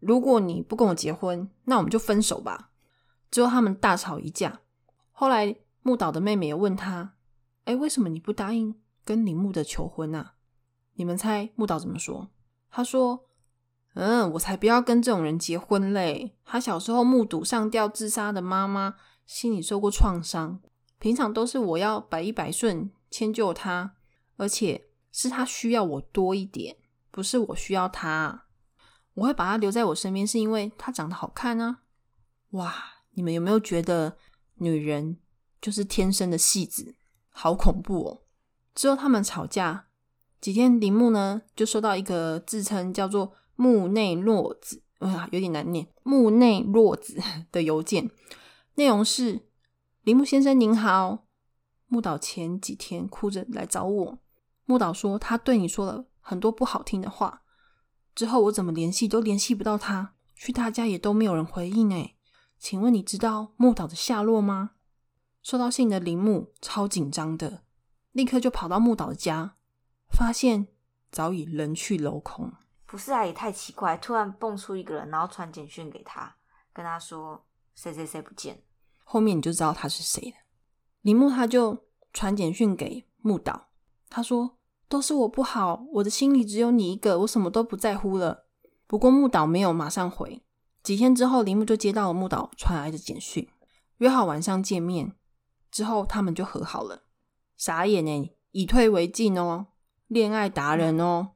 [0.00, 2.70] 如果你不跟我结婚，那我们就分手吧。
[3.30, 4.60] 之后他们大吵一架。
[5.10, 7.14] 后来木岛的妹妹也问他
[7.64, 10.34] ：“哎，为什么你不答应跟铃木的求婚啊？”
[10.94, 12.28] 你们猜木岛怎么说？
[12.70, 13.26] 他说
[13.94, 16.36] ：“嗯，我才不要跟这种人结婚嘞！
[16.44, 18.94] 他小时候目睹上吊自杀的妈妈，
[19.26, 20.60] 心里受过创伤。
[21.00, 23.94] 平常都是我要百依百顺迁就他，
[24.36, 26.76] 而且是他需要我多一点，
[27.18, 28.44] 不是我需要他。”
[29.14, 31.80] 我会把他留在我身边，是因为他长得好看啊！
[32.50, 32.72] 哇，
[33.14, 34.16] 你们有没有觉得
[34.58, 35.18] 女人
[35.60, 36.94] 就是天生的戏子，
[37.30, 38.22] 好恐怖哦！
[38.76, 39.88] 之后他们吵架
[40.40, 48.08] 几天，铃木呢就收到一个自称叫做木内洛子，啊，有点难念，木内洛子的邮件，
[48.76, 49.48] 内容是：
[50.02, 51.26] 铃木先生您好，
[51.88, 54.18] 木岛前几天哭着来找我，
[54.64, 57.42] 木岛说他对你说了很多不好听的话。
[58.14, 61.90] 之后我怎么联系都联系不到他，去他家也都没有人回应。
[61.94, 62.16] 哎，
[62.58, 64.72] 请问你知道木岛的下落吗？
[65.42, 67.62] 收到信的铃木超紧张的，
[68.12, 69.56] 立刻就跑到木岛的家，
[70.10, 70.68] 发现
[71.10, 72.52] 早已人去楼空。
[72.84, 76.36] 不是啊，也太奇怪，突然蹦出一个人，然后传简讯给他，
[76.74, 77.42] 跟他说
[77.74, 78.62] 谁谁谁不见。
[79.02, 80.36] 后面你就知道他是谁了。
[81.00, 83.68] 铃木他就传简讯给木岛，
[84.10, 84.57] 他说。
[84.88, 88.46] 都是我不好，我的心里只有你一个，我什么都不在乎了。
[88.86, 90.42] 不过木岛没有马上回，
[90.82, 93.46] 几天之后，铃木就接到了木岛传来的简讯，
[93.98, 95.12] 约好晚上见面。
[95.70, 97.04] 之后他们就和好了。
[97.58, 99.66] 傻眼呢，以退为进哦，
[100.06, 101.32] 恋爱达人哦。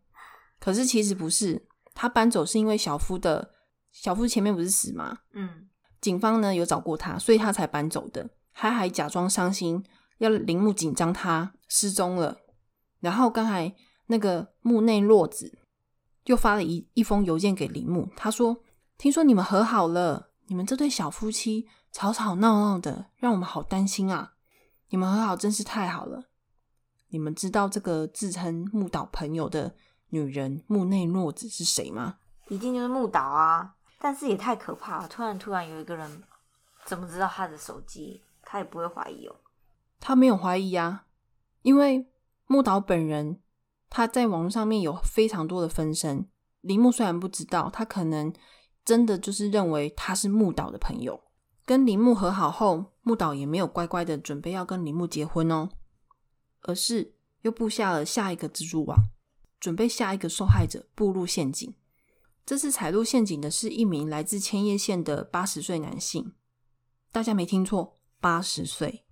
[0.59, 3.51] 可是其实不是，他搬走是因为小夫的
[3.93, 5.19] 小夫前面不是死吗？
[5.35, 5.69] 嗯，
[6.01, 8.31] 警方呢有找过他，所以他才搬走的。
[8.55, 9.85] 他还假装伤心，
[10.19, 12.39] 要铃木紧张，他失踪了。
[13.03, 13.75] 然后刚才
[14.07, 15.59] 那个木内洛子
[16.27, 18.63] 又发了一一封邮件给铃木，他说
[18.97, 24.35] ：“听说你们和好了，你们这对小夫妻吵吵闹闹的，让我们好担心啊！
[24.91, 26.29] 你们和好真是太好了。
[27.09, 29.75] 你们知道这个自称木岛朋友的
[30.11, 32.19] 女人木内洛子是谁吗？
[32.47, 33.75] 一定就是木岛啊！
[33.99, 36.23] 但是也太可怕了，突然突然有一个人
[36.85, 38.23] 怎么知道他的手机？
[38.43, 39.35] 他也不会怀疑哦。
[39.99, 41.07] 他没有怀疑啊，
[41.63, 42.07] 因为。
[42.53, 43.41] 木岛本人，
[43.89, 46.29] 他在网络上面有非常多的分身。
[46.61, 48.31] 铃木虽然不知道，他可能
[48.85, 51.19] 真的就是认为他是木岛的朋友。
[51.65, 55.71] 跟铃木和好后，木岛也没有乖乖的准备要跟铃木结婚哦，
[56.61, 58.99] 而是又布下了下一个蜘蛛网，
[59.59, 61.75] 准备下一个受害者步入陷阱。
[62.45, 66.35] 这次踩入陷阱的是一名来自千叶县的八十岁男性，
[67.11, 69.07] 大家没听错，八十岁，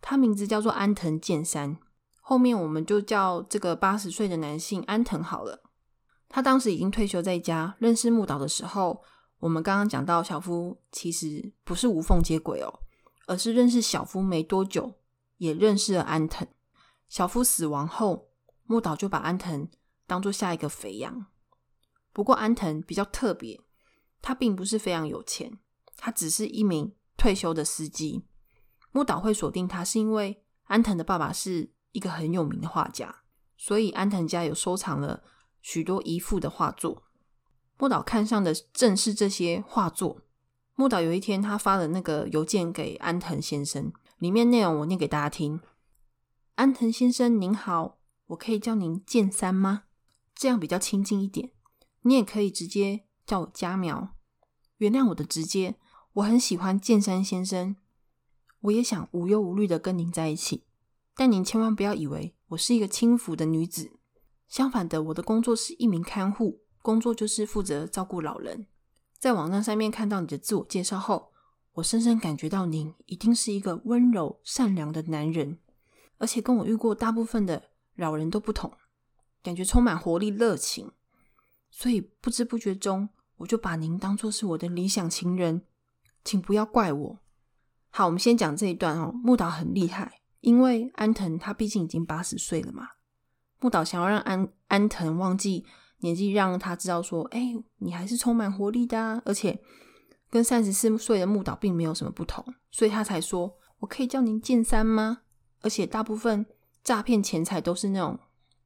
[0.00, 1.78] 他名字叫做安藤健三。
[2.24, 5.60] 后面我们就叫这个八十岁的男性安藤好了。
[6.28, 7.76] 他当时已经退休在家。
[7.80, 9.02] 认识木岛的时候，
[9.40, 12.80] 我们刚刚讲到小夫其实不是无缝接轨哦，
[13.26, 14.94] 而是认识小夫没多久，
[15.38, 16.46] 也认识了安藤。
[17.08, 18.28] 小夫死亡后，
[18.64, 19.68] 木岛就把安藤
[20.06, 21.26] 当做下一个肥羊。
[22.12, 23.60] 不过安藤比较特别，
[24.22, 25.58] 他并不是非常有钱，
[25.96, 28.24] 他只是一名退休的司机。
[28.92, 31.72] 木岛会锁定他，是因为安藤的爸爸是。
[31.92, 33.22] 一个很有名的画家，
[33.56, 35.22] 所以安藤家有收藏了
[35.60, 37.04] 许多遗父的画作。
[37.78, 40.22] 木岛看上的正是这些画作。
[40.74, 45.60] 木岛有一天，他发了那个邮件给安藤先生，里面内容我念给大家听：
[46.54, 49.84] 安藤先生您好，我可以叫您剑三吗？
[50.34, 51.50] 这样比较亲近一点。
[52.02, 54.16] 你也可以直接叫我家苗。
[54.78, 55.76] 原谅我的直接，
[56.14, 57.76] 我很喜欢剑山先生，
[58.62, 60.64] 我也想无忧无虑的跟您在一起。
[61.14, 63.92] 但您千万不要以为我是一个轻浮的女子，
[64.48, 68.66] 相反的，我的工作是一名看护，工作就是负责照顾老人。
[69.18, 71.32] 在网站上面看到你的自我介绍后，
[71.74, 75.58] 我深深感觉到您一定是一个温柔善良的男人，
[76.18, 78.72] 而且跟我遇过大部分的老人都不同，
[79.42, 80.90] 感觉充满活力、热情。
[81.70, 85.66] 所以不知不觉中，我就把您当作是我的理想情人，
[86.24, 87.18] 请不要怪我，
[87.90, 89.12] 好，我们先讲这一段哦。
[89.22, 92.86] 木岛很厉害，因为安藤他毕竟已经八十岁了嘛。
[93.58, 95.64] 木岛想要让安安藤忘记
[95.98, 99.58] 年纪，让他知道说，哎，你还是充满活力的，而且
[100.28, 105.22] 跟三十四岁的木岛并没有什么不同，所以他才说，我可以叫您剑三吗？
[105.60, 106.44] 而且大部分
[106.82, 108.18] 诈骗钱财都是那种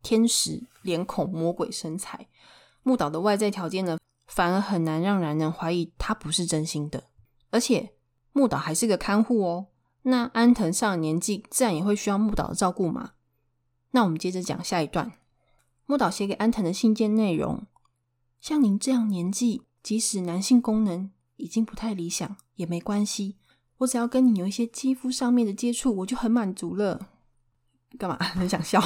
[0.03, 2.27] 天使脸孔、魔鬼身材。
[2.83, 3.99] 木岛的外在条件呢，
[4.29, 7.11] 反而很难让男人怀疑他不是真心的。
[7.51, 7.93] 而且
[8.33, 9.66] 木岛还是个看护哦，
[10.09, 13.15] 那安藤上了年纪，自然也会需要木岛的照顾嘛。
[13.91, 15.13] 那我们接着讲下一段，
[15.85, 17.67] 木岛写给安藤的信件内容：
[18.41, 23.37] 像您这样年纪，即使男性功能已经不太理想，也没关系。
[23.79, 27.09] 我只要跟你有一些肌肤上面的接触，我就很满足了。
[27.99, 28.17] 干嘛？
[28.23, 28.81] 很想笑。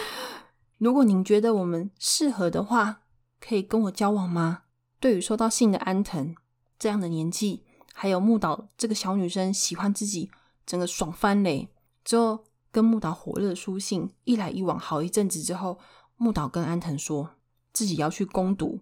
[0.78, 3.02] 如果您觉得我们适合的话，
[3.38, 4.62] 可以跟我交往吗？
[4.98, 6.34] 对于收到信的安藤
[6.78, 7.64] 这样的年纪，
[8.00, 10.30] 还有木岛这个小女生喜欢自己，
[10.64, 11.68] 整个爽翻嘞。
[12.04, 15.80] 之后跟木岛火热书信一来一往，好一阵子之后，
[16.16, 17.30] 木岛跟安藤说
[17.72, 18.78] 自己要去攻读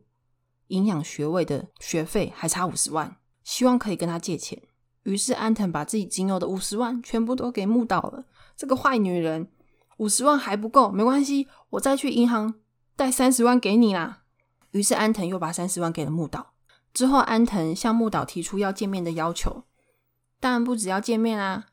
[0.67, 4.61] 营养学位的学费还差五十万，希望可以跟他借钱。
[5.05, 8.27] 于是安藤把自己仅有的五十万全部都给木岛了。
[8.55, 9.51] 这个坏女人，
[9.97, 12.53] 五十万还不够，没关系，我再去银行
[12.95, 14.25] 贷三十万给你啦。
[14.73, 16.53] 于是安藤又把三十万给了木岛。
[16.97, 19.65] 之后，安藤向木岛提出要见面的要求，
[20.41, 21.67] 当然不只要见面啊，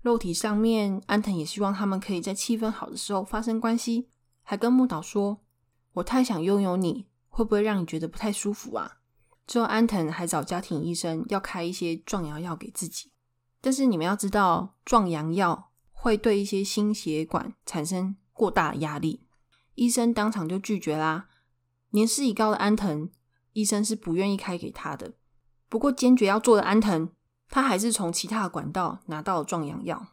[0.00, 4.08] 肉体上面，安藤也希望他们可以在气氛好的时候发生关系，
[4.42, 5.40] 还跟木岛说
[5.92, 9.00] ：“我太想拥有你，会不会让你觉得不太舒服啊？”
[9.46, 13.10] 之后，安藤还找家庭医生要开一些壮阳药给自己，
[13.60, 19.26] 但是你们要知道，壮阳药会对一些心血管产生过大的压力，
[19.74, 21.26] 医生当场就拒绝啦。
[21.90, 23.10] 年事已高的安藤，
[23.54, 25.14] 医生是不愿意开给他的。
[25.70, 27.08] 不过坚决要做的安藤，
[27.48, 30.08] 他还是从其他的管道拿到了壮阳药。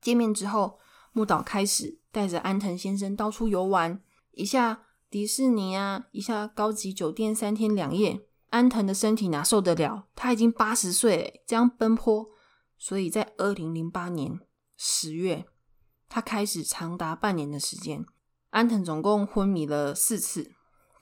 [0.00, 0.78] 见面之后，
[1.12, 8.26] 木岛开始带着安藤先生到处游玩，一下迪士尼啊，一下高级酒店三天两夜。
[8.50, 10.06] 安藤的身体哪受得了？
[10.14, 12.30] 他已经八十岁，这样奔波。
[12.78, 14.38] 所以在二零零八年
[14.76, 15.46] 十月，
[16.08, 18.04] 他开始长达半年的时间，
[18.50, 20.53] 安藤总共昏迷了四次。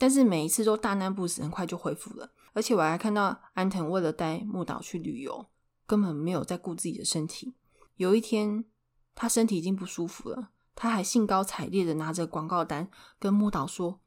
[0.03, 2.33] 但是每一次都大难不死，很快就恢复了。
[2.55, 5.47] 而且我还看到安藤为了带木岛去旅游，
[5.87, 7.55] 根本没有在顾自己的身体。
[7.95, 8.65] 有一天，
[9.15, 12.91] 他身体已经不舒服了，他还兴高采烈的拿着广告单
[13.21, 14.01] 跟木岛说：“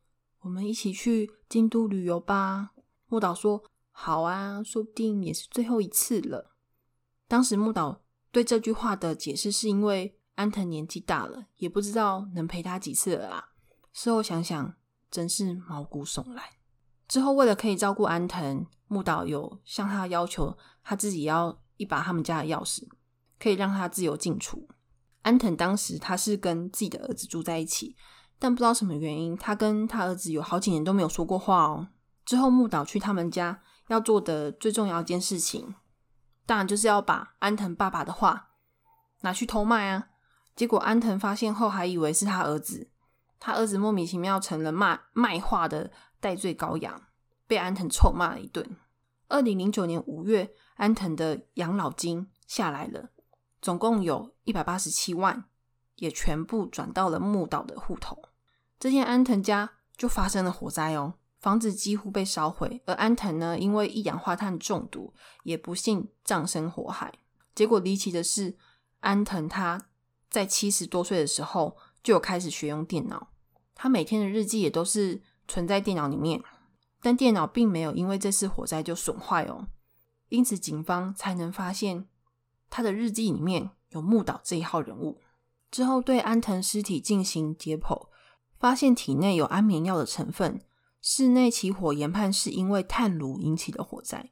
[0.43, 2.71] 我们一起去京都旅游吧。”
[3.07, 6.57] 木岛说：“好啊，说不定也是最后一次了。”
[7.29, 8.01] 当时木岛
[8.33, 13.51] 对这句话的解释是因为安藤年纪大了，也不知道能陪他几次了啦。
[13.93, 14.75] 事后想想。
[15.09, 16.43] 真是毛骨悚然。
[17.07, 22.87] 之后，为了可以照顾安藤，木岛有向他要求，他自己要一把他们家的钥匙，
[23.39, 24.67] 可以让他自由进出。
[25.21, 27.95] 安藤当时他是跟自己的儿子住在一起，
[28.39, 31.87] 但不知道什么原因，他跟他儿子有好几年都没有说过话哦。
[32.25, 35.75] 之后，木岛去他们家要做的最重要一件事情，
[36.45, 38.49] 当然就是要把安藤爸爸的话
[39.21, 40.07] 拿去偷卖啊。
[40.55, 42.89] 结果安藤发现后，还以为是他儿子。
[43.39, 47.01] 他儿子莫名其妙成了卖卖画的戴罪羔羊，
[47.45, 48.77] 被安藤臭骂了一顿。
[49.27, 53.09] 二零零九年五月，安藤的养老金下来了，
[53.61, 55.45] 总共有一百八十七万，
[55.95, 58.17] 也全部转到了木岛的户头。
[58.79, 65.13] 这天，安藤家就发生了火灾哦，房子几乎被烧毁，而安藤呢，因为一氧化碳中毒，
[65.43, 67.13] 也不幸葬身火海。
[67.53, 68.57] 结果离奇的是，
[69.01, 69.89] 安藤他
[70.29, 71.77] 在七十多岁的时候。
[72.05, 73.29] 就有开始学用电脑，
[73.73, 76.39] 他每天的日记也都是存在电脑里面，
[77.01, 79.69] 但电脑并没有因为这次火灾就损坏哦，
[80.29, 82.07] 因此警方才能发现
[82.69, 85.19] 他的日记里面有木岛这一号人物。
[85.71, 88.09] 之后对安藤尸体进行解剖，
[88.59, 90.61] 发现体内有安眠药的成分，
[91.01, 94.29] 室内起火研判是因为炭炉引起的火灾。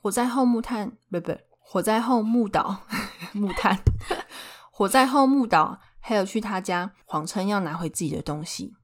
[0.00, 2.82] 火灾后木炭不不，火灾后木岛
[3.34, 3.76] 木炭，
[4.70, 5.80] 火灾后木岛。
[6.00, 8.74] 还有去他家谎称要拿回自己的东西，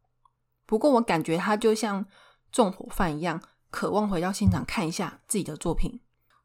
[0.66, 2.06] 不过我感觉他就像
[2.52, 6.00] 纵火犯一样，渴望回到现场看一下自己的作品，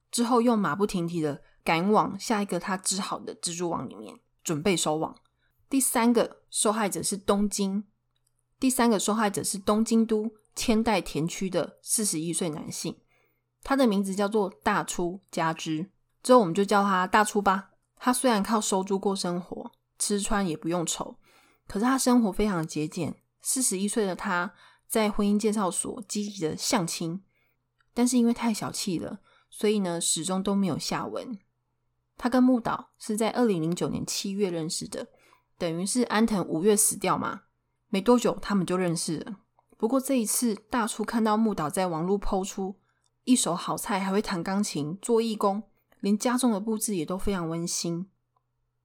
[0.10, 5.16] 之后又马不停蹄的赶往下一个他织好的蜘蛛网里面，准备收网。
[5.70, 7.84] 第三个受害者是东京，
[8.60, 12.98] 第三个受害者是东京都千代田区的四十一岁男性，
[13.64, 15.92] 他的名字叫做大出家之，
[16.24, 17.72] 之后我们就叫他大出吧。
[17.98, 19.59] 他虽然靠收租过生活。
[20.00, 21.18] 吃穿也不用愁，
[21.68, 23.22] 可是他生活非常节俭。
[23.42, 24.54] 四十一岁的他
[24.88, 27.22] 在婚姻介绍所积极的相亲，
[27.94, 29.20] 但是因为太小气了，
[29.50, 31.38] 所以呢始终都没有下文。
[32.18, 35.08] 他跟木岛是在二零零九年七月认识的，
[35.58, 37.44] 等于是安藤五月死掉嘛，
[37.88, 39.38] 没多久他们就认识了。
[39.78, 42.76] 不过这一次，大初看到木岛在网络抛出
[43.24, 45.64] 一手好菜，还会弹钢琴、做义工，
[46.02, 48.10] 连家中的布置也都非常温馨。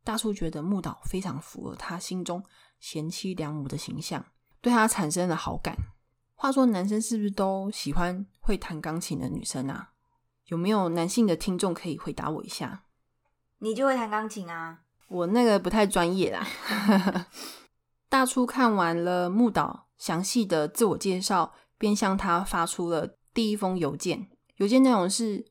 [0.05, 2.45] 大初觉得木岛非常符合他心中
[2.79, 4.25] 贤妻良母的形象，
[4.61, 5.75] 对他产生了好感。
[6.35, 9.93] 话说，男生是不是都喜欢会弹钢琴的女生啊？
[10.47, 12.85] 有没有男性的听众可以回答我一下？
[13.59, 14.81] 你就会弹钢琴啊？
[15.09, 16.47] 我那个不太专业啦。
[18.11, 24.29] 大初看完了木岛详细的自我介绍，便向他发出了第一封邮件。
[24.57, 25.47] 邮件内容是：“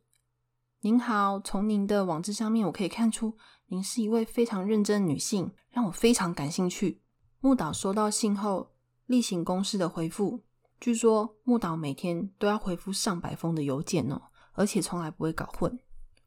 [0.81, 3.35] 您好，从您的网志上面我可以看出，
[3.73, 7.01] 您是一位非常认真的女性，让我非常感兴趣。”
[7.41, 8.71] 木岛收到信后，
[9.07, 10.43] 例行公事的回复。
[10.79, 14.21] 据说木岛每天都要回复上百封的邮件哦，
[14.53, 15.79] 而且从来不会搞混。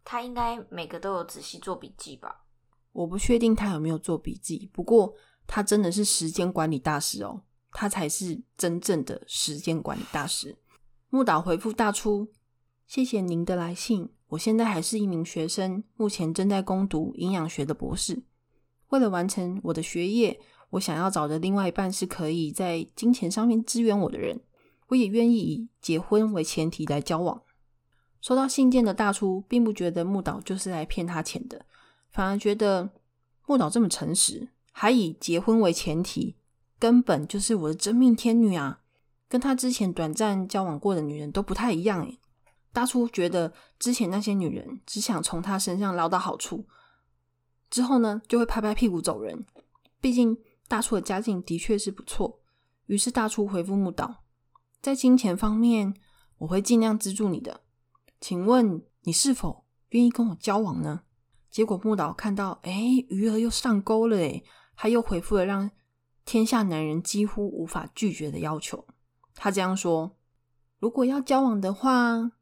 [0.03, 2.47] 他应该每个都有仔细做笔记吧？
[2.91, 5.15] 我不确定他有没有做笔记，不过
[5.47, 10.59] 他真的是时间管理大师哦，他才是真正的时间管理大师。
[11.11, 12.33] 木岛回复大出
[12.89, 18.23] ：“谢谢您的来信，我现在还是一名学生，目前正在攻读营养学的博士。
[18.89, 20.39] 为了完成我的学业，
[20.71, 24.41] 我想要找的另外一半是可以在金钱上面支援我的人，
[24.89, 27.43] 我也愿意以结婚为前提来交往。”
[28.21, 31.65] 收到信件的大初并不觉得木岛就是来骗他钱的，
[32.11, 32.91] 反而觉得
[33.47, 36.35] 木岛这么诚实，还以结婚为前提，
[36.81, 38.81] 根本就是我的真命天女啊！
[39.29, 42.19] 跟他之前短暂交往过的女人都不太一样诶。
[42.77, 46.67] 大初觉得之前那些女人只想从他身上捞到好处，
[47.71, 49.47] 之后呢就会拍拍屁股走人。
[49.99, 50.37] 毕竟
[50.69, 52.43] 大初的家境的确是不错，
[52.85, 54.25] 于是大初回复木岛，
[54.83, 55.95] 在金钱方面
[56.37, 57.63] 我会尽量资助你的。
[58.21, 61.01] 请问你是否愿意跟我交往呢？
[61.51, 62.73] 结果木岛看到，哎，
[63.09, 64.43] 鱼儿又上钩了，哎，
[64.77, 65.71] 他又回复了让
[66.27, 68.87] 天下男人几乎无法拒绝的要求。
[69.35, 70.19] 他这样说
[70.79, 72.33] ：“如果要交往的话，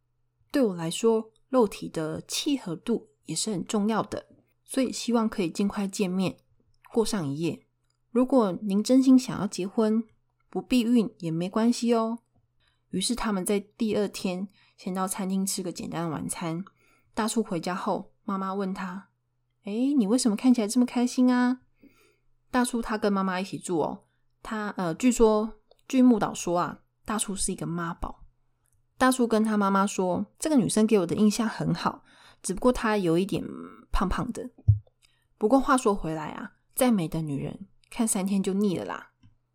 [0.55, 4.25] 对我来说，肉体的契合度也是很重要的，
[4.65, 6.37] 所以希望可以尽快见面，
[6.93, 7.67] 过上一夜。
[8.13, 10.05] 如果您真心想要结婚，
[10.49, 12.21] 不避孕也没关系哦。”
[12.91, 14.47] 于是他们在第二天。
[14.77, 16.65] 先到餐厅吃个简单的晚餐。
[17.15, 19.09] 大叔回家后，妈妈问他
[19.65, 21.63] ：“哎，你为什么看起来这么开心啊？”
[22.53, 24.05] 大叔他跟妈妈一起住哦。
[24.41, 28.24] 他呃，据说据木岛说啊，大叔是一个妈宝。
[28.97, 32.05] 大叔跟他妈妈说：“这个女生给我的印象很好，
[32.43, 33.45] 只不过她有一点
[33.91, 34.51] 胖胖的。
[35.39, 39.11] 不过话说回来啊，再美的女人看三天就腻了啦。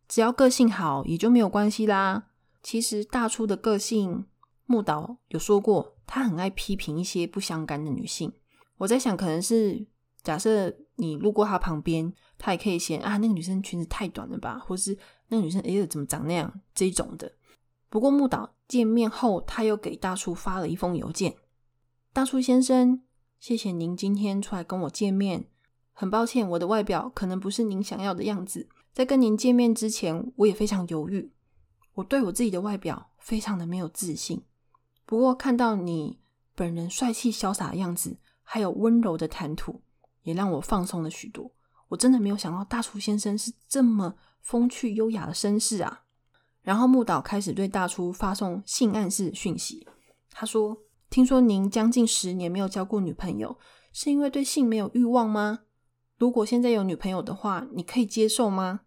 [0.08, 2.28] 只要个性好，也就没有关系啦。
[2.62, 4.26] 其实大叔的个性。”
[4.70, 8.32] 木岛有说过，他很爱批评一些不相干的女性。
[8.76, 9.84] 我在想，可能是
[10.22, 17.32] 假设你路过他旁边，他也可以嫌啊，那个女生裙子太短了吧，或是那个女生哎怎么长那样这种的。
[17.90, 21.34] 不过木岛见面后，他又给大叔发了一封邮件
[22.14, 23.02] ：“大叔先生，
[23.40, 25.46] 谢谢您今天出来跟我见面。
[25.92, 28.68] 很抱歉，我的外表可能不是您想要的样子。
[28.92, 31.32] 在跟您见面之前，我也非常犹豫，
[31.94, 34.42] 我对我自己的外表非常的没有自信。”
[35.04, 36.20] 不过看到你
[36.54, 39.82] 本人帅气潇洒的样子，还有温柔的谈吐，
[40.22, 41.50] 也让我放松了许多。
[41.88, 46.04] 我真的没有想到大厨先生是这么风趣优雅的绅士啊！
[46.62, 49.86] 然后木岛开始对大厨发送性暗示讯息。
[50.30, 50.76] 他说
[51.10, 53.58] ：“听说您将近十年没有交过女朋友，
[53.92, 55.60] 是因为对性没有欲望吗？
[56.18, 58.80] 如果现在有女朋友的话，你可以接受吗？”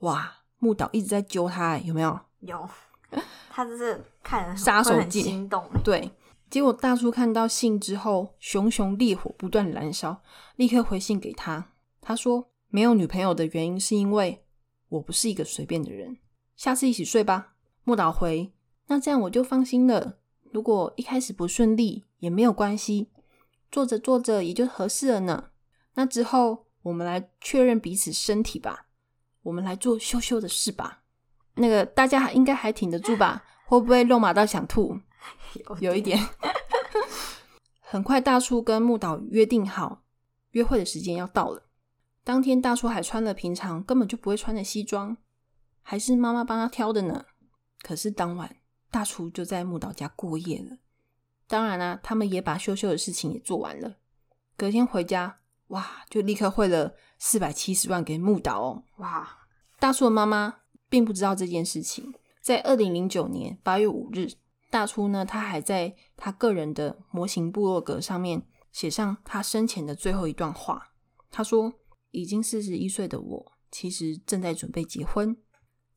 [0.00, 2.18] 哇，木岛一直在揪他，有没有？
[2.40, 2.68] 有。
[3.50, 5.64] 他就是看杀手锏，心动。
[5.82, 6.10] 对，
[6.50, 10.22] 结果大叔看到信之后，熊熊烈火不断燃烧，
[10.56, 11.72] 立刻回信给他。
[12.02, 14.44] 他说：“没有女朋友的原因是因为
[14.88, 16.18] 我不是一个随便的人。
[16.56, 17.54] 下次一起睡吧。”
[17.84, 18.52] 木岛回
[18.88, 20.18] ：“那这样我就放心了。
[20.52, 23.10] 如果一开始不顺利也没有关系，
[23.70, 25.50] 做着做着也就合适了呢。
[25.94, 28.86] 那之后我们来确认彼此身体吧，
[29.42, 31.02] 我们来做羞羞的事吧。”
[31.58, 33.44] 那个大家应该还挺得住吧？
[33.66, 35.00] 会不会肉麻到想吐？
[35.80, 36.18] 有一点。
[37.80, 40.02] 很快，大叔跟木岛约定好
[40.50, 41.62] 约会的时间要到了。
[42.24, 45.16] 当天，大叔还穿了平常根本就不会穿的西装，
[45.88, 47.24] 还是妈妈帮他挑的呢。
[47.82, 48.56] 可是当晚，
[48.90, 50.78] 大厨就在木岛家过夜了。
[51.46, 53.96] 当然啦，他们也把羞羞的事情也做完了。
[54.56, 58.82] 隔天回家，哇，就立刻汇了四百七十万给木岛哦。
[58.96, 59.46] 哇，
[59.78, 60.56] 大叔的妈妈。
[60.88, 62.14] 并不知道这件事情。
[62.40, 64.28] 在二零零九年八月五日，
[64.70, 70.92] 大初呢，他还在他个人的模型部落格上面写上他生前的最后一段话。
[71.28, 71.72] 他说
[72.12, 75.36] ：“已经四十一岁的我，其实正在准备结婚，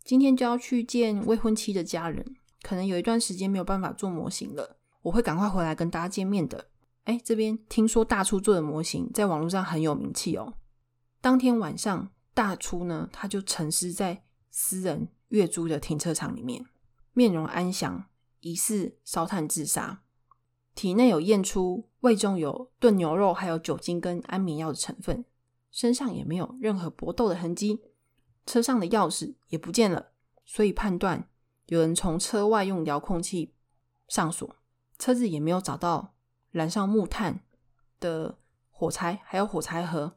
[0.10, 2.26] 今天就要去见未婚妻的家人，
[2.64, 4.80] 可能有一段时间没有办法做模型了。
[5.04, 6.72] 我会赶快回来跟大家见面的。”
[7.06, 10.56] 哎，这边听说大初做的模型在网络上很有名气哦。
[11.22, 16.66] 当天晚上，大初呢，他就沉尸在私人月租的停车场里面，
[17.14, 18.06] 面容安详，
[18.40, 20.02] 疑似烧炭自杀。
[20.74, 25.24] 体内有验出胃中有炖牛肉，还有酒精跟安眠药的成分，
[25.70, 27.80] 身上也没有任何搏斗的痕迹，
[28.50, 30.08] 车上的钥匙也不见了，
[30.44, 31.30] 所以判断
[31.68, 33.54] 有人从车外用遥控器
[34.08, 34.56] 上锁，
[34.98, 36.16] 车子也没有找到。
[36.52, 37.42] 燃烧木炭
[38.00, 38.40] 的
[38.72, 40.16] 火柴，还有火柴盒，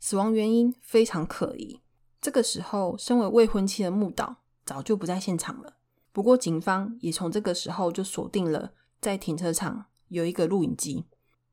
[0.00, 1.80] 死亡原因非常可疑。
[2.20, 5.76] 这个时候，身为未婚妻的木岛早就不在现场了。
[6.10, 11.06] 不过，警方也从这个时候就锁定了在停车场有一个录影机，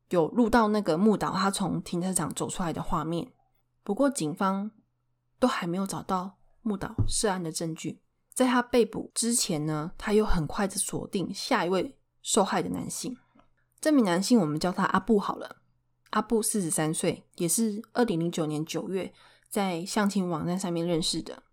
[0.09, 3.31] 有录到那个木岛他从停车场走出来的画面。
[3.83, 4.71] 不过，警方
[5.39, 8.01] 都还没有找到木岛涉案的证据。
[8.33, 13.15] 在他被捕之前呢，他又很快的锁定下一位受害的男性。
[13.79, 15.57] 这名男性，我们叫他阿布好了。
[16.09, 19.13] 阿布四十三岁，也是二零零九年九月
[19.49, 21.43] 在相亲网站上面认识的，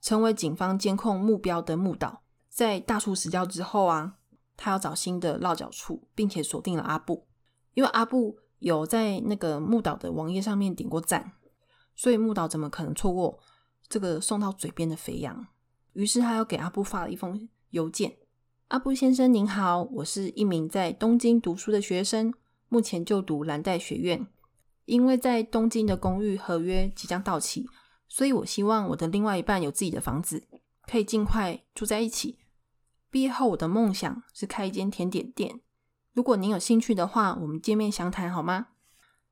[0.00, 2.22] 成为警方监控目标的木岛。
[2.48, 4.14] 在大树死掉之后啊，
[4.56, 7.26] 他要找新的落脚处，并且锁定了阿布，
[7.74, 11.32] 因为阿布有在那个木岛的网页上面点过赞，
[11.94, 13.38] 所以木岛怎么可能错过
[13.88, 15.46] 这个送到嘴边的肥羊？
[15.92, 18.16] 于是他又给阿布发了一封邮件。
[18.68, 22.34] 阿布先生您好，我是一名在东京读书的学生，
[22.68, 24.26] 目前就读蓝带学院。
[24.86, 27.66] 因为在东京的公寓合约即将到期，
[28.08, 30.46] 所以我希望我的另外一半有自己的房子，
[30.86, 32.38] 可以尽快住在一起。
[33.10, 35.60] 毕业后，我的梦想是开一间甜点店。
[36.12, 38.66] 如果您有兴趣的话，我们见面详谈好吗？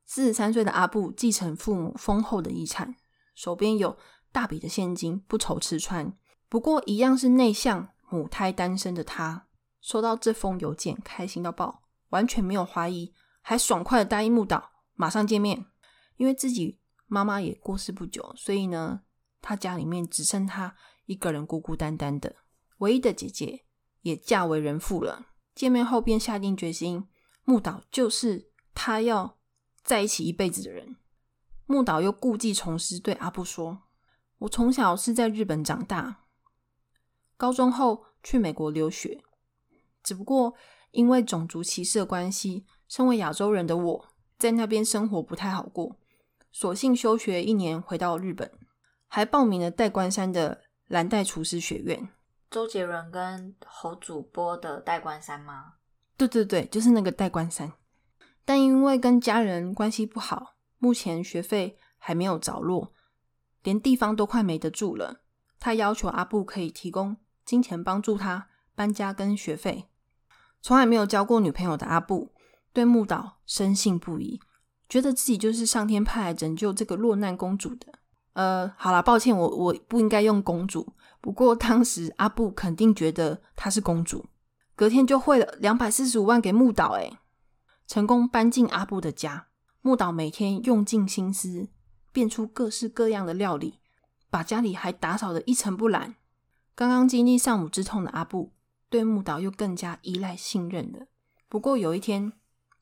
[0.04, 2.94] 四十三岁的阿布继承父母丰厚的遗产，
[3.34, 3.96] 手边有
[4.30, 6.16] 大笔的现金，不愁吃穿。
[6.48, 7.88] 不过，一样是内向。
[8.08, 9.46] 母胎单身的他
[9.80, 15.64] 收到这封邮件，开心到爆，完全没有怀疑，还爽快的答应木岛马上见面。
[16.18, 19.00] 因为自己妈妈也过世不久，所以呢，
[19.40, 20.76] 他家里面只剩他
[21.06, 22.36] 一个人孤孤单单的，
[22.80, 23.64] 唯一的姐姐
[24.02, 25.28] 也嫁为人妇了。
[25.54, 27.08] 见面后便下定决心，
[27.44, 29.38] 木岛就是他要
[29.82, 30.96] 在一起一辈子的人。
[31.66, 33.82] 木岛又故技重施，对阿布说
[34.38, 36.24] ：“我从小是在日本长大。”
[37.38, 39.22] 高中后去美国留学，
[40.02, 40.54] 只不过
[40.90, 44.08] 因为种族歧视的关系，身为亚洲人的我
[44.38, 45.96] 在那边生活不太好过，
[46.50, 48.52] 索性休学一年回到日本，
[49.06, 52.08] 还报名了代官山的蓝带厨师学院。
[52.50, 55.74] 周杰伦跟侯主播的代官山吗？
[56.18, 57.72] 对对对，就是那个代官山。
[58.44, 62.92] 但因为跟家人关系不好，目前学费还没有着落，
[63.62, 65.22] 连地方都快没得住了。
[65.60, 67.16] 他要求阿布可以提供。
[67.44, 69.88] 金钱帮助他搬家跟学费，
[70.60, 72.32] 从来没有交过女朋友的阿布
[72.72, 74.40] 对木岛深信不疑，
[74.88, 77.86] 觉得自己就是上天派来拯救这个落难公主的。
[78.34, 80.94] 呃，好了，抱歉，我我不应该用公主。
[81.20, 84.24] 不过当时阿布肯定觉得她是公主。
[84.76, 87.18] 隔天就汇了两百四十五万给木岛，诶
[87.86, 89.48] 成功搬进阿布的家。
[89.80, 91.68] 木岛每天用尽心思
[92.12, 93.80] 变出各式各样的料理，
[94.30, 96.14] 把家里还打扫得一尘不染。
[96.74, 98.52] 刚刚经历丧母之痛的阿布，
[98.88, 101.06] 对木岛又更加依赖信任了。
[101.48, 102.32] 不过有一天，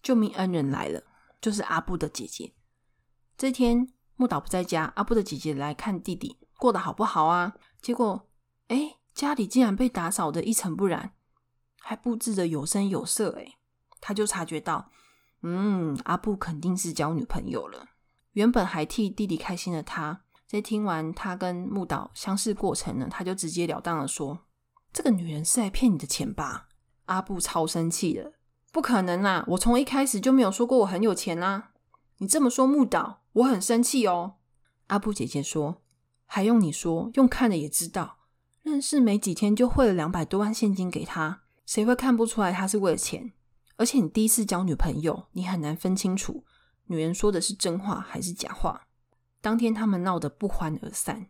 [0.03, 1.03] 救命恩人来了，
[1.41, 2.53] 就是阿布的姐姐。
[3.37, 7.55] 这天木岛不在家，阿布的姐姐来看弟弟过得好不好啊？
[7.81, 8.29] 结果，
[8.69, 11.15] 哎，家里竟然被打扫的一尘不染，
[11.81, 13.39] 还布置的有声有色。
[13.39, 13.55] 哎，
[14.01, 14.91] 他就察觉到，
[15.43, 17.87] 嗯，阿布肯定是交女朋友了。
[18.33, 20.23] 原本还替弟弟开心的他。
[20.47, 24.47] 在听完他跟木岛相识过程呢，他就直截了当的说
[24.93, 26.67] ：“这个女人是来骗你的钱吧？”
[27.07, 28.33] 阿布超生气的，
[28.73, 29.45] 不可能啦！
[29.47, 31.71] 我从一开始就没有说过我很有钱啦！
[32.19, 34.39] 你这么说木岛，我很生气哦。
[34.89, 35.83] 阿布姐姐说
[36.27, 37.13] ：“还用你说？
[37.15, 38.19] 用看了也知道，
[38.63, 43.33] 认识没几天就汇了两百多万现金给他，谁会看不出来他是为了钱？
[43.81, 46.45] 而且你第一次交女朋友，你很难分清楚
[46.89, 48.89] 女人说的是真话还是假话。”
[49.41, 51.29] 当天他们闹得不欢而散，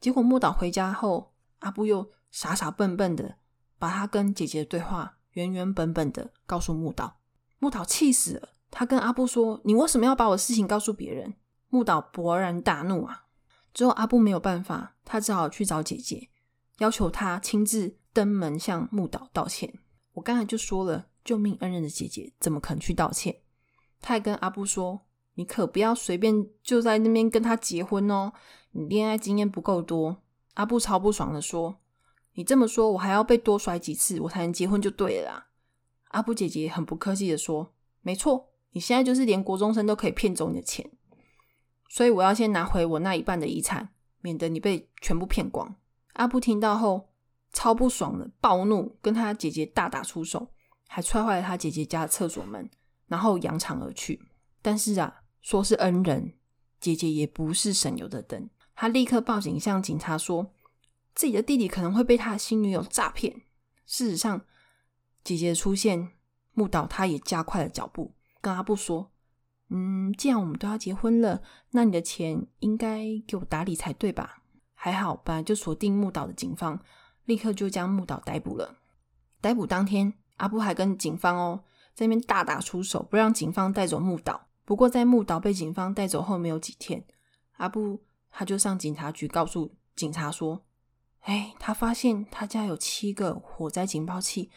[0.00, 3.36] 结果木岛回家后，阿布又傻傻笨笨的
[3.78, 7.20] 把他跟姐姐的对话原原本本的告诉木岛。
[7.58, 11.34] 木岛气死了，他跟阿布说：“你为什么要把我事情告诉别人？”
[11.68, 13.26] 木岛勃然大怒啊！
[13.74, 16.30] 之后阿布没有办法，他只好去找姐姐，
[16.78, 19.78] 要求他亲自登门向木岛道歉。
[20.14, 23.36] 我刚才就说了，救命恩人的姐姐怎么可能去道歉？
[24.00, 25.00] 他还跟阿布说
[25.34, 28.32] ：“你可不要随便就在那边跟他结婚哦，
[28.72, 30.22] 你恋爱经验不够多。”
[30.54, 31.78] 阿布超不爽的说
[32.34, 35.46] ：“你这么说，我还要被多甩几次，我才能结婚就对了。”啦。”
[36.10, 40.90] 阿布姐姐很不客气的说：“没错，你现在就是连国中生都可以骗走你的钱，
[41.88, 43.88] 所以我要先拿回我那一半的遗产，
[44.20, 45.74] 免得你被全部骗光。”
[46.14, 47.08] 阿布听到后
[47.52, 50.48] 超不爽的，暴怒，跟他姐姐大打出手，
[50.94, 52.68] 还踹坏了他姐姐家的厕所门，
[53.06, 54.28] 然后扬长而去。
[54.60, 56.34] 但是啊，说是恩人，
[56.78, 58.50] 姐姐也不是省油的灯。
[58.74, 60.52] 他立刻报警，向警察说
[61.14, 63.40] 自己的弟弟可能会被他的新女友诈骗。
[63.86, 64.44] 事实上，
[65.24, 66.10] 姐姐的出现，
[66.52, 69.10] 木岛他也加快了脚步，跟阿布说
[69.72, 71.40] ：“嗯，既然我们都要结婚了，
[71.70, 74.42] 那你的钱应该给我打理才对吧？”
[74.76, 76.78] 还好，本来就锁定木岛的警方
[77.24, 78.80] 立刻就将木岛逮捕了。
[79.40, 80.12] 逮捕当天，
[80.42, 81.62] 阿布还跟警方哦
[81.94, 84.48] 在那边大打出手，不让警方带走木岛。
[84.64, 87.04] 不过，在木岛被警方带走后没有几天，
[87.58, 90.64] 阿布他就上警察局告诉警察说
[91.22, 94.50] ：“哎，他发现他家有七个火灾警报器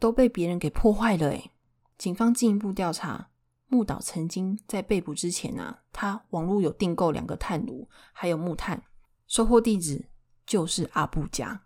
[0.00, 1.50] 都被别人给破坏了。”哎，
[1.96, 3.28] 警方进一步调查，
[3.68, 8.82] 木岛曾经在被捕之前啊，他网络有订购两个炭炉，还有木炭。
[9.28, 10.08] 收货地址
[10.44, 11.62] 就是阿布家，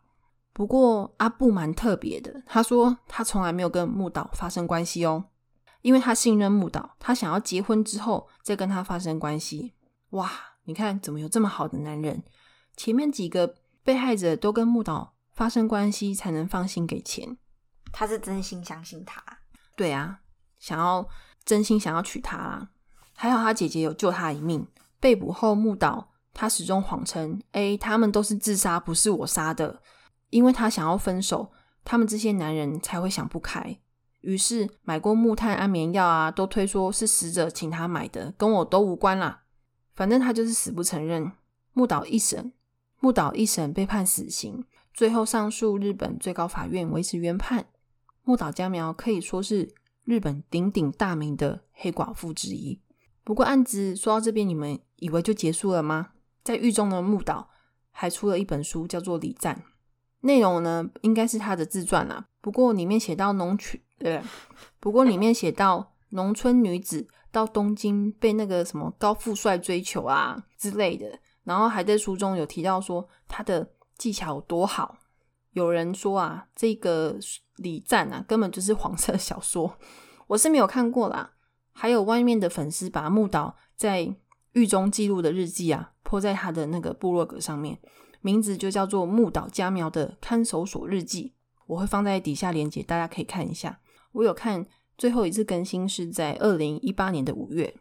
[0.52, 2.42] 不过阿布蛮特别的。
[2.46, 5.24] 他说他从来没有跟木岛发生关系哦，
[5.80, 9.74] 因为他信任木岛，他想要结婚之后再跟他发生关系。
[10.10, 10.30] 哇，
[10.64, 12.22] 你看怎么有这么好的男人？
[12.76, 17.36] 前面几个被害者都跟木岛发生关系才能放心给钱，
[17.90, 19.22] 他是真心相信他。
[19.76, 20.20] 对啊，
[20.58, 21.08] 想要
[21.44, 22.70] 真心想要娶她啦。
[23.14, 24.66] 还好他姐姐有救他一命。
[25.00, 26.10] 被捕后，木岛。
[26.34, 29.82] 他始终谎称：“哎，他们都是自杀，不是我杀的。”
[30.32, 31.52] 因为他想要分手，
[31.84, 33.78] 他们这些男人才会想不开，
[34.22, 39.42] 于是买过木炭、安眠药啊，都推说是死者请他买的，跟我都无关啦。
[39.94, 41.30] 反正他就是死不承认。
[41.74, 42.52] 木岛一审，
[42.98, 44.64] 木岛一审被判死刑，
[44.94, 47.66] 最后上诉日本最高法院维持原判。
[48.24, 49.74] 木岛佳苗可以说是
[50.04, 52.80] 日本鼎鼎大名的黑寡妇之一。
[53.22, 56.12] 不过案子说到这边，你们以为就结束了吗？
[56.42, 57.50] 在狱中的木岛
[57.90, 59.56] 还出了一本书，叫做《礼赞》，
[60.22, 62.26] 内容呢应该是他的自传啦。
[62.40, 64.20] 不过里面写到农村， 呃，
[64.80, 71.06] 不过里面写到农村女子到东京被那个什么高富帅追求啊之类的，
[71.44, 74.98] 然后还在书中有提到说他的技巧有多好。
[75.52, 77.14] 有人说啊，这个
[77.56, 79.78] 《李赞》啊根本就是黄色小说，
[80.26, 81.32] 我是没有看过啦。
[81.72, 84.16] 还有外面的粉丝把木岛在
[84.52, 85.90] 狱中记录的日记啊。
[86.02, 87.78] 泼在他的那个部落格上面，
[88.22, 91.34] 名字就叫做木岛佳苗的看守所日记，
[91.66, 93.80] 我会放在底下链接，大家可以看一下。
[94.12, 94.66] 我有看
[94.96, 97.74] 最后一次更新是在二零一八年的五月。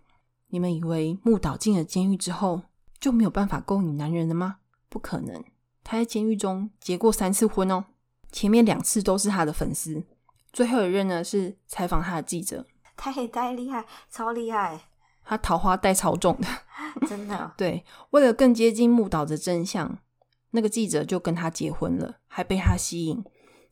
[0.47, 2.63] 你们以为木岛进了监狱之后
[2.99, 4.57] 就没有办法勾引男人了吗？
[4.89, 5.41] 不可能，
[5.83, 7.85] 他在监狱中结过三次婚哦，
[8.31, 10.03] 前面两次都是他的粉丝，
[10.51, 12.65] 最后一任呢是采访他的记者，
[12.97, 14.81] 太太厉害，超厉害。
[15.23, 16.47] 他桃花带超重的，
[17.07, 17.53] 真的。
[17.55, 19.99] 对，为了更接近木岛的真相，
[20.51, 23.23] 那个记者就跟他结婚了，还被他吸引。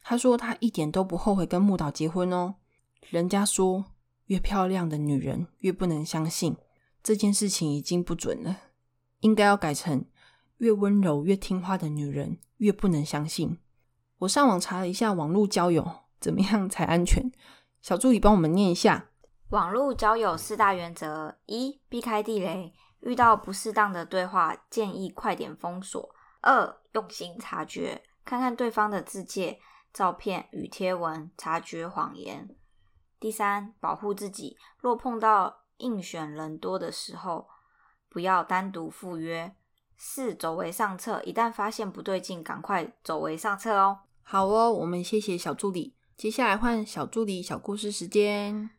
[0.01, 2.55] 他说他一点都不后悔跟木岛结婚哦。
[3.09, 3.85] 人家说
[4.25, 6.55] 越漂亮的女人越不能相信，
[7.03, 8.57] 这件事情已经不准了，
[9.19, 10.05] 应该要改成
[10.57, 13.57] 越温柔越听话的女人越不能相信。
[14.19, 17.31] 我上网查了一下网络交友怎么样才安全，
[17.81, 19.09] 小助理帮我们念一下。
[19.49, 26.09] 网络交友四大原则：一、避开地雷，遇到不适当的对话，建议快点封锁；
[26.41, 29.59] 二、用心察觉，看看对方的字界、
[29.93, 32.47] 照片与贴文，察觉谎言；
[33.19, 37.47] 第三，保护自己，若碰到应选人多的时候，
[38.07, 39.51] 不要单独赴约；
[39.97, 43.99] 四、走为上策，一旦发现不对劲，赶快走为上策哦。
[44.21, 48.69] 好哦，我们谢谢小助理，接下来换小助理小故事时间。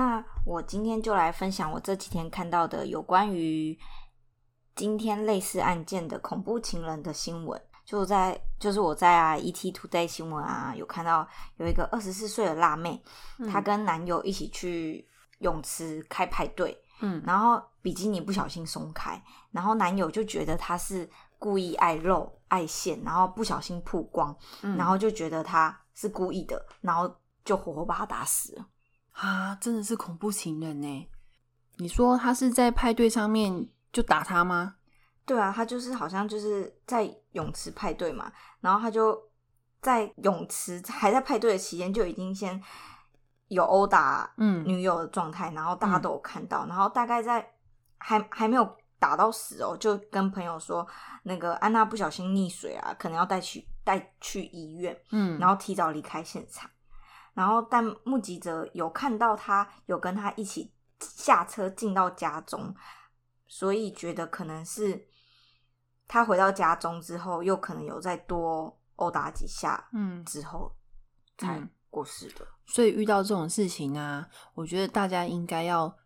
[0.00, 3.78] 那我今天就来分享我这几天看到的有关于
[4.74, 7.60] 今天类似案件的恐怖情人的新闻。
[7.84, 11.28] 就在就是我在啊 ET Today 新闻啊有看到
[11.58, 13.02] 有一个二十四岁的辣妹，
[13.52, 15.06] 她跟男友一起去
[15.40, 21.06] 泳池开派对，嗯，然后比基尼不小心松开，然后男友就觉得她是
[21.38, 25.78] 故意爱露爱现，然后不小心曝光，然后就觉得她。
[25.92, 28.66] 是故意的，然后就活活把她打死了
[29.12, 29.54] 啊！
[29.60, 31.08] 真的是恐怖情人呢。
[31.76, 34.76] 你说他是在派对上面就打他吗？
[35.24, 39.16] 对啊，他就是好像就是在泳池派对嘛，然后他就
[39.80, 42.60] 在泳池还在派对的期间就已经先
[43.48, 47.48] 有殴打嗯女友的状态，然后大家都有看到，然后大概在
[47.98, 50.86] 还还没有打到死哦，就跟朋友说
[51.22, 56.68] 那个安娜不小心溺水啊，可能要带去带去医院，嗯，然后提早离开现场。
[57.34, 62.74] 然后但目击者有看到他有跟他一起下车进到家中，
[63.46, 65.08] 所以觉得可能是
[66.06, 70.74] 他回到家中之后，又可能有再多殴打几下，嗯之后
[71.38, 72.46] 才嗯过世的。
[72.66, 75.96] 所以遇到这种事情啊，我觉得大家应该要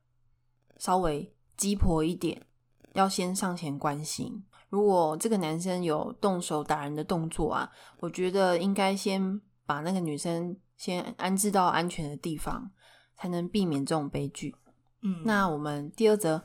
[0.78, 2.46] 稍微鸡婆一点，
[2.92, 4.44] 要先上前关心。
[4.70, 7.70] 如果这个男生有动手打人的动作啊，
[8.00, 12.70] 我觉得应该先把那个女生先安置到安全的地方，
[13.16, 14.54] 才能避免这种悲剧。
[15.02, 16.42] 嗯，那我们第二则，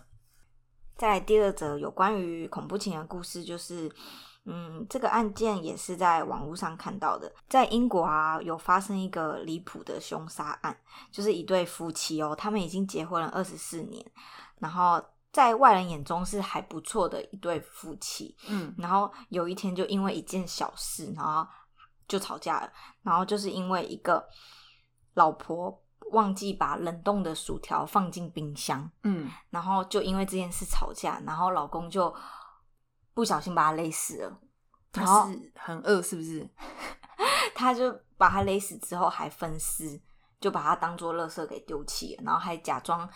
[0.98, 3.90] 在第二则有关于恐怖情人故事，就是，
[4.46, 10.78] 嗯，这个案件也是在网络上看到的，在英国啊有发生一个离谱的凶杀案，
[11.12, 14.06] 就是一对夫妻哦，他们已经结婚了二十四年，
[14.60, 15.02] 然后
[15.32, 21.48] 在外人眼中是还不错的一对夫妻，嗯然后有一天就因为一件小事，然后
[22.10, 22.70] 就吵架了，
[23.04, 24.28] 然后就是因为一个
[25.14, 25.82] 老婆
[26.12, 28.92] 忘记把冷冻的薯条放进冰箱。
[29.04, 32.14] 嗯然后就因为这件事吵架，然后老公就
[33.14, 34.40] 不小心把她勒死了，
[34.94, 36.50] 然后很饿是不是？
[37.54, 40.02] 他就把她勒死之后还分尸，
[40.40, 43.08] 就把她当做垃圾给丢弃，然后还假装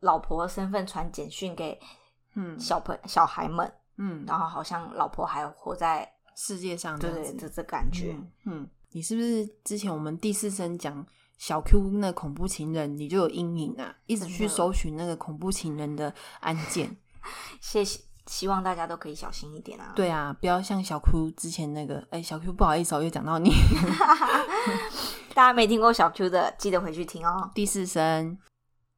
[0.00, 1.80] 老婆的身份传简讯给
[2.34, 11.04] 嗯小朋小孩们，嗯，然后好像老婆还活在世界上这样子对对这这感觉，嗯嗯，你是不是之前我们第四声讲
[11.38, 13.94] 小 Q 那恐怖情人，你就有阴影啊？
[14.06, 16.96] 一直去搜寻那个恐怖情人的案件。
[17.60, 23.50] 谢谢，希望大家都可以小心一点啊。，对啊，不要像小 Q 之前那个，哎、小 Q 不好意思哦，又讲到你
[25.34, 27.50] 大家没听过小 Q 的，记得回去听哦。
[27.54, 28.38] 第四声。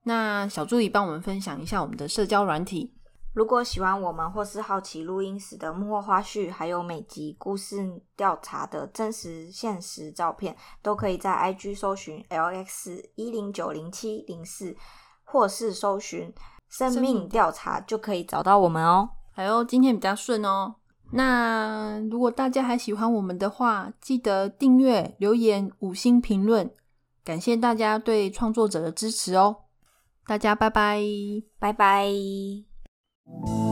[0.04, 2.92] 那小助理帮我们分享一下我们的社交软体。
[3.34, 14.76] 如果喜欢我们，或是好奇录音室的幕后花絮，还有每集故事调查的真实现实照片，都可以在 IG 搜寻 LX 一零九零七零四，
[15.24, 16.32] 或是搜寻
[16.68, 19.08] 生命调查，就可以找到我们哦。
[19.30, 20.74] 还有今天比较顺哦。
[21.12, 26.70] 那如果大家还喜欢我们的话，记得订阅、留言、五星评论，
[27.24, 29.56] 感谢大家对创作者的支持哦。
[30.26, 31.02] 大家拜拜。
[31.58, 32.71] 拜拜。
[33.32, 33.71] Thank you.